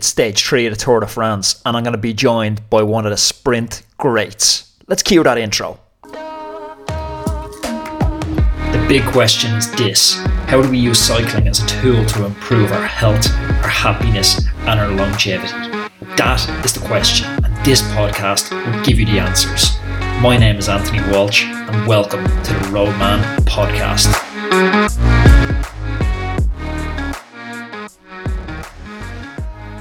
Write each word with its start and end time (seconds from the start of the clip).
It's 0.00 0.06
stage 0.06 0.42
three 0.42 0.64
of 0.64 0.72
the 0.72 0.82
Tour 0.82 1.00
de 1.00 1.06
France, 1.06 1.60
and 1.66 1.76
I'm 1.76 1.82
going 1.82 1.92
to 1.92 1.98
be 1.98 2.14
joined 2.14 2.70
by 2.70 2.82
one 2.82 3.04
of 3.04 3.10
the 3.10 3.18
sprint 3.18 3.82
greats. 3.98 4.72
Let's 4.86 5.02
cue 5.02 5.22
that 5.22 5.36
intro. 5.36 5.78
The 8.72 8.86
big 8.88 9.04
question 9.12 9.54
is 9.56 9.70
this 9.72 10.14
How 10.48 10.62
do 10.62 10.70
we 10.70 10.78
use 10.78 10.98
cycling 10.98 11.48
as 11.48 11.62
a 11.62 11.66
tool 11.66 12.02
to 12.06 12.24
improve 12.24 12.72
our 12.72 12.86
health, 12.86 13.30
our 13.62 13.68
happiness, 13.68 14.42
and 14.60 14.80
our 14.80 14.88
longevity? 14.88 15.52
That 16.16 16.48
is 16.64 16.72
the 16.72 16.80
question, 16.86 17.26
and 17.44 17.54
this 17.62 17.82
podcast 17.92 18.52
will 18.52 18.82
give 18.82 18.98
you 18.98 19.04
the 19.04 19.18
answers. 19.18 19.76
My 20.22 20.38
name 20.38 20.56
is 20.56 20.70
Anthony 20.70 21.02
Walsh, 21.12 21.44
and 21.44 21.86
welcome 21.86 22.24
to 22.24 22.54
the 22.54 22.70
Roadman 22.72 23.20
Podcast. 23.44 24.16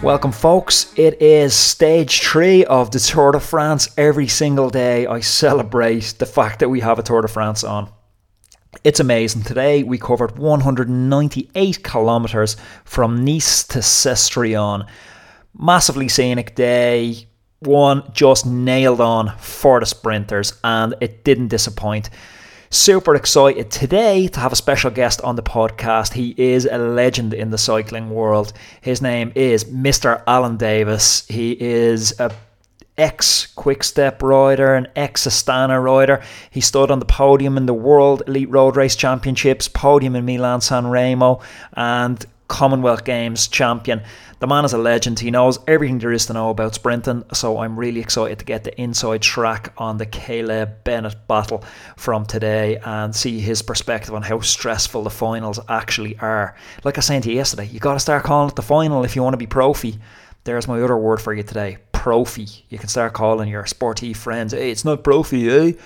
Welcome, 0.02 0.32
folks. 0.32 0.94
It 0.96 1.22
is 1.22 1.54
stage 1.54 2.22
three 2.22 2.64
of 2.64 2.90
the 2.90 3.00
Tour 3.00 3.34
de 3.34 3.40
France. 3.42 3.90
Every 3.98 4.30
single 4.30 4.70
day, 4.70 5.06
I 5.06 5.20
celebrate 5.20 6.16
the 6.20 6.26
fact 6.26 6.60
that 6.60 6.70
we 6.70 6.80
have 6.80 7.00
a 7.00 7.04
Tour 7.04 7.22
de 7.22 7.28
France 7.28 7.66
on. 7.66 7.92
It's 8.86 9.02
amazing. 9.02 9.44
Today, 9.44 9.84
we 9.84 9.98
covered 9.98 10.38
198 10.38 11.84
kilometres 11.84 12.56
from 12.86 13.26
Nice 13.26 13.66
to 13.68 13.80
Sisteron. 13.80 14.88
Massively 15.54 16.08
scenic 16.08 16.56
day. 16.56 17.28
One 17.60 18.10
just 18.14 18.46
nailed 18.46 19.02
on 19.02 19.38
for 19.38 19.82
the 19.82 19.86
sprinters, 19.86 20.54
and 20.64 20.96
it 21.02 21.26
didn't 21.26 21.50
disappoint. 21.50 22.10
Super 22.72 23.16
excited 23.16 23.72
today 23.72 24.28
to 24.28 24.40
have 24.40 24.52
a 24.52 24.56
special 24.56 24.92
guest 24.92 25.22
on 25.22 25.36
the 25.36 25.42
podcast. 25.42 26.14
He 26.14 26.36
is 26.38 26.66
a 26.66 26.78
legend 26.78 27.34
in 27.34 27.50
the 27.50 27.58
cycling 27.58 28.12
world. 28.12 28.54
His 28.80 29.02
name 29.02 29.32
is 29.34 29.64
Mr. 29.64 30.22
Allan 30.28 30.58
Davis. 30.58 31.26
He 31.28 31.58
is 31.60 32.20
a 32.20 32.32
ex 32.96 33.48
Quick 33.56 33.84
Step 33.84 34.22
rider, 34.22 34.76
an 34.76 34.88
ex 34.96 35.26
Astana 35.26 35.84
rider. 35.84 36.22
He 36.52 36.62
stood 36.62 36.92
on 36.92 37.00
the 37.00 37.06
podium 37.06 37.58
in 37.58 37.66
the 37.66 37.74
World 37.74 38.22
Elite 38.28 38.52
Road 38.52 38.76
Race 38.76 38.96
Championships, 38.96 39.68
podium 39.68 40.16
in 40.16 40.26
Milan 40.26 40.62
San 40.62 40.86
Remo, 40.86 41.42
and 41.74 42.24
Commonwealth 42.50 43.06
Games 43.06 43.48
champion. 43.48 44.04
The 44.40 44.48
man 44.48 44.66
is 44.66 44.74
a 44.74 44.78
legend. 44.78 45.20
He 45.20 45.32
knows 45.32 45.60
everything 45.68 46.00
there 46.00 46.12
is 46.12 46.26
to 46.26 46.34
know 46.34 46.50
about 46.50 46.76
sprinting. 46.76 47.24
So 47.34 47.60
I'm 47.60 47.80
really 47.80 48.02
excited 48.02 48.40
to 48.40 48.46
get 48.46 48.66
the 48.66 48.78
inside 48.82 49.22
track 49.22 49.72
on 49.78 49.98
the 49.98 50.06
Caleb 50.06 50.84
Bennett 50.84 51.28
battle 51.28 51.64
from 51.96 52.26
today 52.26 52.78
and 52.84 53.16
see 53.16 53.40
his 53.40 53.62
perspective 53.62 54.14
on 54.14 54.24
how 54.24 54.42
stressful 54.42 55.04
the 55.04 55.10
finals 55.10 55.60
actually 55.70 56.18
are. 56.20 56.56
Like 56.84 56.98
I 56.98 57.02
said 57.02 57.24
to 57.24 57.30
you 57.30 57.36
yesterday, 57.36 57.68
you 57.68 57.80
got 57.80 57.94
to 57.94 58.00
start 58.00 58.24
calling 58.24 58.50
it 58.50 58.56
the 58.56 58.62
final 58.62 59.06
if 59.06 59.16
you 59.16 59.24
want 59.24 59.34
to 59.34 59.38
be 59.38 59.48
profi. 59.48 59.98
There's 60.44 60.68
my 60.68 60.82
other 60.82 60.98
word 60.98 61.22
for 61.22 61.34
you 61.34 61.44
today, 61.44 61.78
profi. 61.94 62.64
You 62.70 62.78
can 62.78 62.90
start 62.90 63.14
calling 63.14 63.50
your 63.50 63.66
sporty 63.66 64.14
friends, 64.14 64.54
hey, 64.54 64.72
it's 64.72 64.86
not 64.86 65.04
profi, 65.04 65.74
eh? 65.76 65.80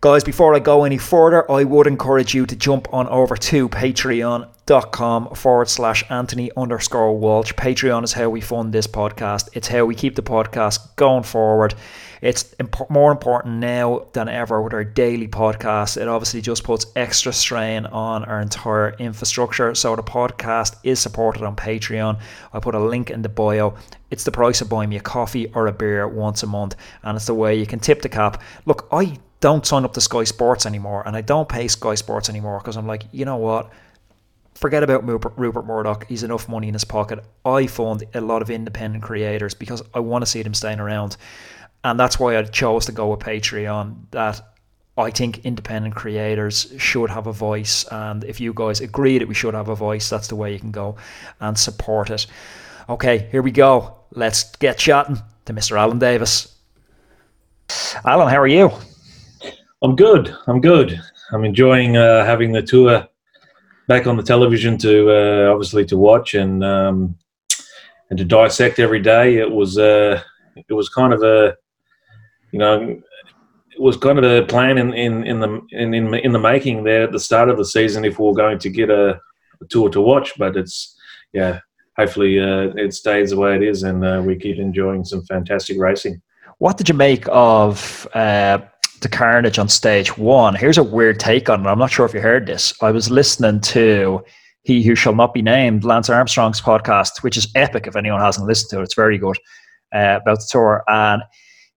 Guys, 0.00 0.22
before 0.22 0.54
I 0.54 0.60
go 0.60 0.84
any 0.84 0.96
further, 0.96 1.50
I 1.50 1.64
would 1.64 1.88
encourage 1.88 2.32
you 2.32 2.46
to 2.46 2.54
jump 2.54 2.86
on 2.94 3.08
over 3.08 3.36
to 3.36 3.68
patreon.com 3.68 5.34
forward 5.34 5.68
slash 5.68 6.04
Anthony 6.08 6.52
underscore 6.56 7.18
Walsh. 7.18 7.52
Patreon 7.54 8.04
is 8.04 8.12
how 8.12 8.28
we 8.28 8.40
fund 8.40 8.72
this 8.72 8.86
podcast. 8.86 9.48
It's 9.54 9.66
how 9.66 9.86
we 9.86 9.96
keep 9.96 10.14
the 10.14 10.22
podcast 10.22 10.94
going 10.94 11.24
forward. 11.24 11.74
It's 12.22 12.54
imp- 12.60 12.88
more 12.88 13.10
important 13.10 13.56
now 13.56 14.06
than 14.12 14.28
ever 14.28 14.62
with 14.62 14.72
our 14.72 14.84
daily 14.84 15.26
podcast. 15.26 16.00
It 16.00 16.06
obviously 16.06 16.42
just 16.42 16.62
puts 16.62 16.86
extra 16.94 17.32
strain 17.32 17.84
on 17.86 18.24
our 18.24 18.40
entire 18.40 18.90
infrastructure. 19.00 19.74
So 19.74 19.96
the 19.96 20.04
podcast 20.04 20.76
is 20.84 21.00
supported 21.00 21.42
on 21.42 21.56
Patreon. 21.56 22.20
I 22.52 22.60
put 22.60 22.76
a 22.76 22.80
link 22.80 23.10
in 23.10 23.22
the 23.22 23.28
bio. 23.28 23.74
It's 24.12 24.22
the 24.22 24.30
price 24.30 24.60
of 24.60 24.68
buying 24.68 24.90
me 24.90 24.96
a 24.96 25.00
coffee 25.00 25.50
or 25.54 25.66
a 25.66 25.72
beer 25.72 26.06
once 26.06 26.44
a 26.44 26.46
month, 26.46 26.76
and 27.02 27.16
it's 27.16 27.26
the 27.26 27.34
way 27.34 27.56
you 27.58 27.66
can 27.66 27.80
tip 27.80 28.02
the 28.02 28.08
cap. 28.08 28.40
Look, 28.64 28.86
I 28.92 29.18
don't 29.40 29.64
sign 29.64 29.84
up 29.84 29.92
to 29.94 30.00
Sky 30.00 30.24
Sports 30.24 30.66
anymore, 30.66 31.02
and 31.06 31.16
I 31.16 31.20
don't 31.20 31.48
pay 31.48 31.68
Sky 31.68 31.94
Sports 31.94 32.28
anymore 32.28 32.58
because 32.58 32.76
I'm 32.76 32.86
like, 32.86 33.04
you 33.12 33.24
know 33.24 33.36
what? 33.36 33.70
Forget 34.54 34.82
about 34.82 35.06
Rupert 35.06 35.66
Murdoch. 35.66 36.06
He's 36.08 36.24
enough 36.24 36.48
money 36.48 36.66
in 36.66 36.74
his 36.74 36.84
pocket. 36.84 37.24
I 37.44 37.68
fund 37.68 38.02
a 38.14 38.20
lot 38.20 38.42
of 38.42 38.50
independent 38.50 39.04
creators 39.04 39.54
because 39.54 39.82
I 39.94 40.00
want 40.00 40.22
to 40.22 40.26
see 40.26 40.42
them 40.42 40.54
staying 40.54 40.80
around, 40.80 41.16
and 41.84 41.98
that's 41.98 42.18
why 42.18 42.36
I 42.36 42.42
chose 42.42 42.86
to 42.86 42.92
go 42.92 43.08
with 43.10 43.20
Patreon. 43.20 44.10
That 44.10 44.40
I 44.96 45.12
think 45.12 45.44
independent 45.44 45.94
creators 45.94 46.74
should 46.76 47.10
have 47.10 47.28
a 47.28 47.32
voice, 47.32 47.84
and 47.92 48.24
if 48.24 48.40
you 48.40 48.52
guys 48.52 48.80
agree 48.80 49.18
that 49.18 49.28
we 49.28 49.34
should 49.34 49.54
have 49.54 49.68
a 49.68 49.76
voice, 49.76 50.10
that's 50.10 50.26
the 50.26 50.34
way 50.36 50.52
you 50.52 50.58
can 50.58 50.72
go 50.72 50.96
and 51.38 51.56
support 51.56 52.10
it. 52.10 52.26
Okay, 52.88 53.28
here 53.30 53.42
we 53.42 53.52
go. 53.52 53.94
Let's 54.10 54.56
get 54.56 54.78
chatting 54.78 55.18
to 55.44 55.52
Mr. 55.52 55.78
Allan 55.78 56.00
Davis. 56.00 56.56
Allan, 58.04 58.28
how 58.28 58.40
are 58.40 58.46
you? 58.48 58.72
I'm 59.80 59.94
good. 59.94 60.34
I'm 60.48 60.60
good. 60.60 61.00
I'm 61.30 61.44
enjoying 61.44 61.96
uh, 61.96 62.24
having 62.24 62.50
the 62.50 62.62
tour 62.62 63.06
back 63.86 64.06
on 64.08 64.16
the 64.16 64.22
television 64.24 64.76
to 64.78 65.10
uh, 65.10 65.52
obviously 65.52 65.84
to 65.86 65.96
watch 65.96 66.34
and 66.34 66.64
um, 66.64 67.16
and 68.10 68.18
to 68.18 68.24
dissect 68.24 68.80
every 68.80 69.00
day. 69.00 69.36
It 69.36 69.50
was 69.50 69.78
uh, 69.78 70.20
it 70.56 70.72
was 70.72 70.88
kind 70.88 71.12
of 71.12 71.22
a 71.22 71.56
you 72.50 72.58
know 72.58 73.00
it 73.72 73.80
was 73.80 73.96
kind 73.96 74.18
of 74.18 74.24
a 74.24 74.44
plan 74.46 74.78
in 74.78 74.92
in, 74.94 75.24
in 75.24 75.38
the 75.38 75.60
in, 75.70 75.94
in 75.94 76.12
in 76.12 76.32
the 76.32 76.40
making 76.40 76.82
there 76.82 77.04
at 77.04 77.12
the 77.12 77.20
start 77.20 77.48
of 77.48 77.56
the 77.56 77.64
season 77.64 78.04
if 78.04 78.18
we 78.18 78.26
were 78.26 78.34
going 78.34 78.58
to 78.58 78.70
get 78.70 78.90
a, 78.90 79.20
a 79.60 79.64
tour 79.70 79.88
to 79.90 80.00
watch. 80.00 80.36
But 80.36 80.56
it's 80.56 80.96
yeah, 81.32 81.60
hopefully 81.96 82.40
uh, 82.40 82.72
it 82.74 82.94
stays 82.94 83.30
the 83.30 83.36
way 83.36 83.54
it 83.54 83.62
is 83.62 83.84
and 83.84 84.04
uh, 84.04 84.22
we 84.26 84.34
keep 84.34 84.58
enjoying 84.58 85.04
some 85.04 85.24
fantastic 85.26 85.78
racing. 85.78 86.20
What 86.58 86.76
did 86.76 86.88
you 86.88 86.96
make 86.96 87.26
of? 87.28 88.08
Uh, 88.12 88.58
the 89.00 89.08
carnage 89.08 89.58
on 89.58 89.68
stage 89.68 90.16
one. 90.16 90.54
Here's 90.54 90.78
a 90.78 90.82
weird 90.82 91.20
take 91.20 91.48
on 91.48 91.64
it. 91.64 91.68
I'm 91.68 91.78
not 91.78 91.90
sure 91.90 92.06
if 92.06 92.14
you 92.14 92.20
heard 92.20 92.46
this. 92.46 92.74
I 92.82 92.90
was 92.90 93.10
listening 93.10 93.60
to 93.60 94.24
He 94.62 94.82
Who 94.82 94.94
Shall 94.94 95.14
Not 95.14 95.34
Be 95.34 95.42
Named, 95.42 95.84
Lance 95.84 96.10
Armstrong's 96.10 96.60
podcast, 96.60 97.22
which 97.22 97.36
is 97.36 97.50
epic 97.54 97.86
if 97.86 97.96
anyone 97.96 98.20
hasn't 98.20 98.46
listened 98.46 98.70
to 98.70 98.80
it. 98.80 98.84
It's 98.84 98.94
very 98.94 99.18
good 99.18 99.36
uh, 99.94 100.18
about 100.22 100.38
the 100.38 100.48
tour. 100.50 100.84
And 100.88 101.22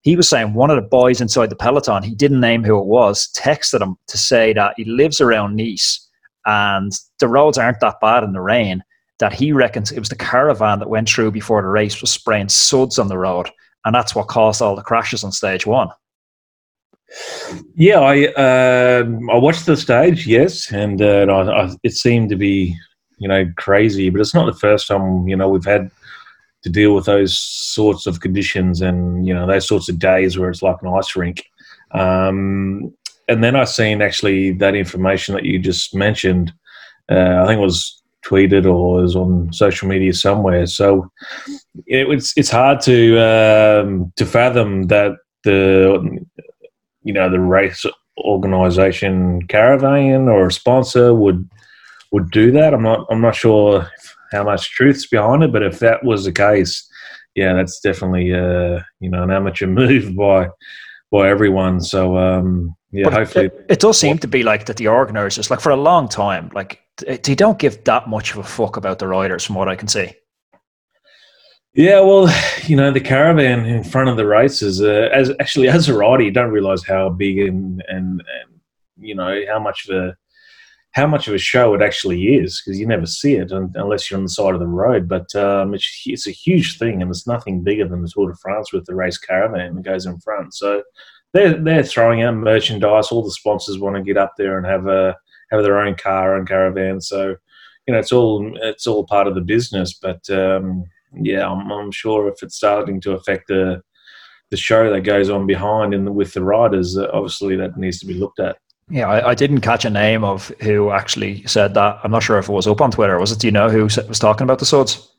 he 0.01 0.15
was 0.15 0.27
saying 0.27 0.53
one 0.53 0.69
of 0.69 0.75
the 0.75 0.81
boys 0.81 1.21
inside 1.21 1.49
the 1.49 1.55
peloton, 1.55 2.03
he 2.03 2.15
didn't 2.15 2.39
name 2.39 2.63
who 2.63 2.79
it 2.79 2.85
was, 2.85 3.31
texted 3.33 3.81
him 3.81 3.97
to 4.07 4.17
say 4.17 4.53
that 4.53 4.73
he 4.77 4.85
lives 4.85 5.21
around 5.21 5.55
Nice 5.55 6.07
and 6.45 6.91
the 7.19 7.27
roads 7.27 7.57
aren't 7.57 7.79
that 7.81 7.99
bad 8.01 8.23
in 8.23 8.33
the 8.33 8.41
rain. 8.41 8.83
That 9.19 9.33
he 9.33 9.51
reckons 9.51 9.91
it 9.91 9.99
was 9.99 10.09
the 10.09 10.15
caravan 10.15 10.79
that 10.79 10.89
went 10.89 11.07
through 11.07 11.31
before 11.31 11.61
the 11.61 11.67
race 11.67 12.01
was 12.01 12.11
spraying 12.11 12.49
suds 12.49 12.97
on 12.97 13.07
the 13.07 13.19
road, 13.19 13.51
and 13.85 13.93
that's 13.93 14.15
what 14.15 14.27
caused 14.27 14.63
all 14.63 14.75
the 14.75 14.81
crashes 14.81 15.23
on 15.23 15.31
stage 15.31 15.67
one. 15.67 15.89
Yeah, 17.75 17.99
I 17.99 18.25
uh, 18.27 19.03
I 19.31 19.37
watched 19.37 19.65
the 19.65 19.75
stage, 19.75 20.27
yes, 20.27 20.71
and 20.71 21.01
uh, 21.01 21.25
I, 21.29 21.63
I, 21.65 21.69
it 21.83 21.93
seemed 21.93 22.29
to 22.29 22.35
be 22.35 22.75
you 23.17 23.27
know 23.27 23.51
crazy, 23.57 24.09
but 24.09 24.21
it's 24.21 24.33
not 24.33 24.45
the 24.45 24.59
first 24.59 24.87
time 24.87 25.27
you 25.27 25.35
know 25.35 25.49
we've 25.49 25.65
had 25.65 25.91
to 26.63 26.69
deal 26.69 26.93
with 26.93 27.05
those 27.05 27.37
sorts 27.37 28.05
of 28.05 28.19
conditions 28.19 28.81
and 28.81 29.27
you 29.27 29.33
know 29.33 29.47
those 29.47 29.67
sorts 29.67 29.89
of 29.89 29.99
days 29.99 30.37
where 30.37 30.49
it's 30.49 30.61
like 30.61 30.77
an 30.81 30.93
ice 30.93 31.15
rink. 31.15 31.43
Um, 31.91 32.93
and 33.27 33.43
then 33.43 33.55
I 33.55 33.63
seen 33.65 34.01
actually 34.01 34.51
that 34.53 34.75
information 34.75 35.35
that 35.35 35.45
you 35.45 35.59
just 35.59 35.95
mentioned. 35.95 36.53
Uh, 37.09 37.41
I 37.43 37.47
think 37.47 37.59
it 37.59 37.63
was 37.63 38.01
tweeted 38.25 38.65
or 38.65 39.01
was 39.01 39.15
on 39.15 39.51
social 39.51 39.87
media 39.87 40.13
somewhere. 40.13 40.65
So 40.67 41.11
it, 41.87 42.07
it's 42.09 42.37
it's 42.37 42.49
hard 42.49 42.79
to 42.81 43.17
um, 43.19 44.13
to 44.15 44.25
fathom 44.25 44.83
that 44.87 45.13
the 45.43 46.23
you 47.03 47.13
know 47.13 47.29
the 47.29 47.39
race 47.39 47.85
organization 48.17 49.41
caravan 49.47 50.27
or 50.27 50.47
a 50.47 50.51
sponsor 50.51 51.13
would 51.13 51.49
would 52.11 52.29
do 52.31 52.51
that. 52.51 52.73
I'm 52.73 52.83
not 52.83 53.05
I'm 53.09 53.21
not 53.21 53.35
sure 53.35 53.89
how 54.31 54.43
much 54.43 54.71
truth's 54.71 55.07
behind 55.07 55.43
it, 55.43 55.51
but 55.51 55.63
if 55.63 55.79
that 55.79 56.03
was 56.03 56.25
the 56.25 56.31
case, 56.31 56.87
yeah, 57.35 57.53
that's 57.53 57.79
definitely 57.79 58.33
uh, 58.33 58.81
you 58.99 59.09
know 59.09 59.23
an 59.23 59.31
amateur 59.31 59.67
move 59.81 60.15
by 60.15 60.49
by 61.11 61.29
everyone. 61.29 61.81
So 61.81 62.17
um, 62.17 62.75
yeah, 62.91 63.05
but 63.05 63.13
hopefully 63.13 63.45
it, 63.45 63.65
it, 63.69 63.79
does 63.79 63.99
seem 63.99 64.17
to 64.19 64.27
be 64.27 64.43
like 64.43 64.65
that. 64.65 64.77
The 64.77 64.87
organisers, 64.87 65.49
like 65.49 65.61
for 65.61 65.71
a 65.71 65.77
long 65.77 66.07
time, 66.07 66.51
like 66.53 66.81
they 66.97 67.35
don't 67.35 67.59
give 67.59 67.83
that 67.85 68.09
much 68.09 68.31
of 68.31 68.37
a 68.37 68.43
fuck 68.43 68.77
about 68.77 68.99
the 68.99 69.07
riders, 69.07 69.45
from 69.45 69.55
what 69.55 69.69
I 69.69 69.75
can 69.75 69.87
see. 69.87 70.13
Yeah, 71.73 72.01
well, 72.01 72.29
you 72.63 72.75
know, 72.75 72.91
the 72.91 73.01
caravan 73.01 73.65
in 73.65 73.83
front 73.83 74.09
of 74.09 74.17
the 74.17 74.25
races, 74.25 74.81
uh, 74.81 75.09
as 75.13 75.31
actually 75.39 75.69
as 75.69 75.89
a 75.89 75.97
rider, 75.97 76.23
you 76.23 76.31
don't 76.31 76.51
realize 76.51 76.83
how 76.83 77.09
big 77.09 77.39
and, 77.39 77.83
and, 77.87 78.21
and 78.21 78.59
you 78.97 79.15
know 79.15 79.41
how 79.47 79.59
much 79.59 79.87
of 79.87 79.95
a 79.95 80.15
how 80.93 81.07
much 81.07 81.25
of 81.25 81.33
a 81.33 81.37
show 81.37 81.73
it 81.73 81.81
actually 81.81 82.35
is 82.35 82.61
because 82.61 82.77
you 82.77 82.85
never 82.85 83.05
see 83.05 83.35
it 83.35 83.49
unless 83.51 84.11
you're 84.11 84.17
on 84.17 84.25
the 84.25 84.29
side 84.29 84.53
of 84.53 84.59
the 84.59 84.67
road. 84.67 85.07
But 85.07 85.33
um, 85.35 85.73
it's, 85.73 86.03
it's 86.05 86.27
a 86.27 86.31
huge 86.31 86.77
thing, 86.77 87.01
and 87.01 87.09
it's 87.09 87.25
nothing 87.25 87.63
bigger 87.63 87.87
than 87.87 88.01
the 88.01 88.09
Tour 88.09 88.29
de 88.29 88.35
France 88.35 88.73
with 88.73 88.85
the 88.85 88.95
race 88.95 89.17
caravan 89.17 89.75
that 89.75 89.83
goes 89.83 90.05
in 90.05 90.19
front. 90.19 90.53
So 90.53 90.83
they're 91.33 91.53
they're 91.53 91.83
throwing 91.83 92.21
out 92.23 92.35
merchandise. 92.35 93.07
All 93.07 93.23
the 93.23 93.31
sponsors 93.31 93.79
want 93.79 93.95
to 93.95 94.03
get 94.03 94.17
up 94.17 94.33
there 94.37 94.57
and 94.57 94.67
have 94.67 94.87
a 94.87 95.15
have 95.51 95.63
their 95.63 95.79
own 95.79 95.95
car 95.95 96.35
and 96.35 96.47
caravan. 96.47 96.99
So 96.99 97.35
you 97.87 97.93
know, 97.93 97.99
it's 97.99 98.11
all 98.11 98.51
it's 98.61 98.85
all 98.85 99.05
part 99.05 99.27
of 99.27 99.35
the 99.35 99.41
business, 99.41 99.93
but. 99.93 100.29
Um, 100.29 100.85
yeah, 101.13 101.47
I'm, 101.47 101.71
I'm 101.71 101.91
sure 101.91 102.27
if 102.27 102.41
it's 102.41 102.55
starting 102.55 103.01
to 103.01 103.11
affect 103.13 103.47
the 103.47 103.81
the 104.49 104.57
show 104.57 104.91
that 104.91 105.01
goes 105.01 105.29
on 105.29 105.47
behind 105.47 105.93
and 105.93 106.13
with 106.13 106.33
the 106.33 106.43
riders, 106.43 106.97
uh, 106.97 107.07
obviously 107.13 107.55
that 107.55 107.77
needs 107.77 107.99
to 108.01 108.05
be 108.05 108.13
looked 108.13 108.39
at. 108.41 108.57
Yeah, 108.89 109.07
I, 109.07 109.29
I, 109.29 109.35
didn't 109.35 109.61
catch 109.61 109.85
a 109.85 109.89
name 109.89 110.25
of 110.25 110.49
who 110.61 110.91
actually 110.91 111.45
said 111.47 111.73
that. 111.75 111.99
I'm 112.03 112.11
not 112.11 112.23
sure 112.23 112.37
if 112.37 112.49
it 112.49 112.51
was 112.51 112.67
up 112.67 112.81
on 112.81 112.91
Twitter. 112.91 113.17
Was 113.17 113.31
it? 113.31 113.39
Do 113.39 113.47
you 113.47 113.51
know 113.51 113.69
who 113.69 113.83
was 113.83 114.19
talking 114.19 114.43
about 114.43 114.59
the 114.59 114.65
suds? 114.65 115.13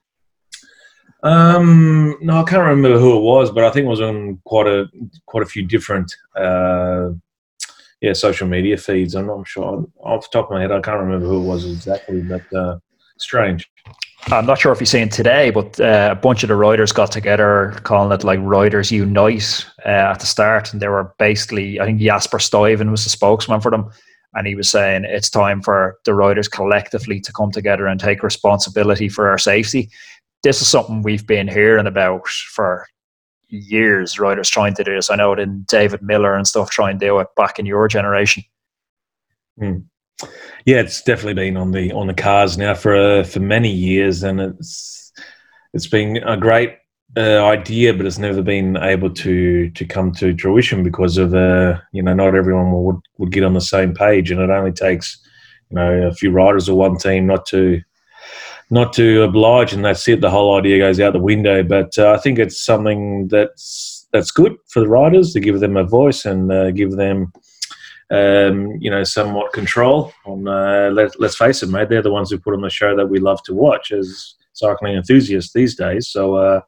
Um, 1.22 2.18
no, 2.20 2.38
I 2.38 2.42
can't 2.42 2.66
remember 2.66 2.98
who 2.98 3.16
it 3.16 3.22
was, 3.22 3.50
but 3.50 3.64
I 3.64 3.70
think 3.70 3.86
it 3.86 3.88
was 3.88 4.02
on 4.02 4.40
quite 4.44 4.66
a 4.66 4.86
quite 5.24 5.42
a 5.42 5.46
few 5.46 5.64
different 5.64 6.14
uh, 6.36 7.10
yeah 8.02 8.12
social 8.12 8.46
media 8.46 8.76
feeds. 8.76 9.14
I'm 9.14 9.26
not 9.26 9.48
sure 9.48 9.86
off 10.00 10.30
the 10.30 10.38
top 10.38 10.50
of 10.50 10.54
my 10.54 10.60
head. 10.60 10.72
I 10.72 10.80
can't 10.80 11.00
remember 11.00 11.26
who 11.26 11.42
it 11.42 11.46
was 11.46 11.64
exactly, 11.64 12.20
but 12.20 12.52
uh, 12.52 12.78
strange. 13.22 13.70
I'm 14.28 14.46
not 14.46 14.58
sure 14.58 14.72
if 14.72 14.80
you've 14.80 14.88
seen 14.88 15.08
today, 15.08 15.50
but 15.50 15.80
uh, 15.80 16.10
a 16.12 16.14
bunch 16.14 16.44
of 16.44 16.48
the 16.48 16.54
riders 16.54 16.92
got 16.92 17.10
together, 17.10 17.72
calling 17.82 18.12
it 18.12 18.22
like 18.22 18.38
Riders 18.40 18.92
Unite 18.92 19.66
uh, 19.84 19.88
at 19.88 20.20
the 20.20 20.26
start, 20.26 20.72
and 20.72 20.80
they 20.80 20.88
were 20.88 21.12
basically, 21.18 21.80
I 21.80 21.86
think 21.86 22.00
Jasper 22.00 22.38
Stuyven 22.38 22.90
was 22.90 23.02
the 23.02 23.10
spokesman 23.10 23.60
for 23.60 23.70
them, 23.70 23.90
and 24.34 24.46
he 24.46 24.54
was 24.54 24.70
saying 24.70 25.04
it's 25.04 25.28
time 25.28 25.60
for 25.60 25.98
the 26.04 26.14
riders 26.14 26.46
collectively 26.46 27.20
to 27.20 27.32
come 27.32 27.50
together 27.50 27.86
and 27.86 27.98
take 27.98 28.22
responsibility 28.22 29.08
for 29.08 29.28
our 29.28 29.38
safety. 29.38 29.90
This 30.44 30.62
is 30.62 30.68
something 30.68 31.02
we've 31.02 31.26
been 31.26 31.48
hearing 31.48 31.86
about 31.86 32.28
for 32.28 32.86
years. 33.48 34.20
Riders 34.20 34.48
trying 34.48 34.74
to 34.74 34.84
do 34.84 34.94
this. 34.94 35.10
I 35.10 35.16
know 35.16 35.32
it 35.32 35.40
in 35.40 35.64
David 35.68 36.00
Millar 36.00 36.34
and 36.34 36.46
stuff 36.46 36.70
trying 36.70 36.98
to 36.98 37.06
do 37.06 37.18
it 37.18 37.28
back 37.36 37.58
in 37.58 37.66
your 37.66 37.88
generation. 37.88 38.44
Mm. 39.60 39.84
Yeah, 40.64 40.80
it's 40.80 41.02
definitely 41.02 41.34
been 41.34 41.56
on 41.56 41.72
the 41.72 41.92
on 41.92 42.06
the 42.06 42.14
cards 42.14 42.56
now 42.56 42.74
for 42.74 42.94
uh, 42.94 43.24
for 43.24 43.40
many 43.40 43.70
years, 43.70 44.22
and 44.22 44.40
it's 44.40 45.12
it's 45.74 45.88
been 45.88 46.18
a 46.18 46.36
great 46.36 46.76
uh, 47.16 47.44
idea, 47.44 47.92
but 47.92 48.06
it's 48.06 48.18
never 48.18 48.42
been 48.42 48.76
able 48.76 49.10
to 49.10 49.70
to 49.70 49.84
come 49.84 50.12
to 50.12 50.36
fruition 50.36 50.82
because 50.82 51.18
of 51.18 51.34
uh, 51.34 51.78
you 51.92 52.02
know 52.02 52.14
not 52.14 52.34
everyone 52.34 52.72
would 52.84 53.00
would 53.18 53.32
get 53.32 53.44
on 53.44 53.54
the 53.54 53.60
same 53.60 53.92
page, 53.94 54.30
and 54.30 54.40
it 54.40 54.50
only 54.50 54.72
takes 54.72 55.20
you 55.70 55.76
know 55.76 56.06
a 56.06 56.14
few 56.14 56.30
riders 56.30 56.68
or 56.68 56.76
one 56.76 56.96
team 56.96 57.26
not 57.26 57.44
to 57.46 57.80
not 58.70 58.92
to 58.94 59.22
oblige, 59.22 59.72
and 59.74 59.84
that's 59.84 60.08
it. 60.08 60.20
The 60.20 60.30
whole 60.30 60.56
idea 60.56 60.78
goes 60.78 60.98
out 61.00 61.12
the 61.12 61.18
window. 61.18 61.62
But 61.62 61.98
uh, 61.98 62.12
I 62.12 62.18
think 62.18 62.38
it's 62.38 62.64
something 62.64 63.28
that's 63.28 64.06
that's 64.12 64.30
good 64.30 64.56
for 64.68 64.80
the 64.80 64.88
riders 64.88 65.32
to 65.32 65.40
give 65.40 65.60
them 65.60 65.76
a 65.76 65.84
voice 65.84 66.24
and 66.24 66.52
uh, 66.52 66.70
give 66.70 66.92
them 66.92 67.32
um, 68.12 68.76
you 68.78 68.90
know, 68.90 69.04
somewhat 69.04 69.52
control 69.52 70.12
on. 70.26 70.46
Uh, 70.46 70.90
let, 70.92 71.18
us 71.20 71.36
face 71.36 71.62
it, 71.62 71.70
mate. 71.70 71.88
They're 71.88 72.02
the 72.02 72.12
ones 72.12 72.30
who 72.30 72.38
put 72.38 72.54
on 72.54 72.60
the 72.60 72.70
show 72.70 72.94
that 72.94 73.06
we 73.06 73.18
love 73.18 73.42
to 73.44 73.54
watch 73.54 73.90
as 73.90 74.34
cycling 74.52 74.96
enthusiasts 74.96 75.52
these 75.54 75.74
days. 75.74 76.08
So, 76.08 76.34
uh, 76.36 76.60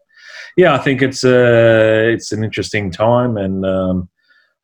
yeah, 0.56 0.75
I 0.75 0.79
think 0.79 1.02
it's 1.02 1.23
uh, 1.23 2.06
it's 2.06 2.32
an 2.32 2.44
interesting 2.44 2.91
time, 2.91 3.37
and 3.37 3.67
um, 3.67 4.08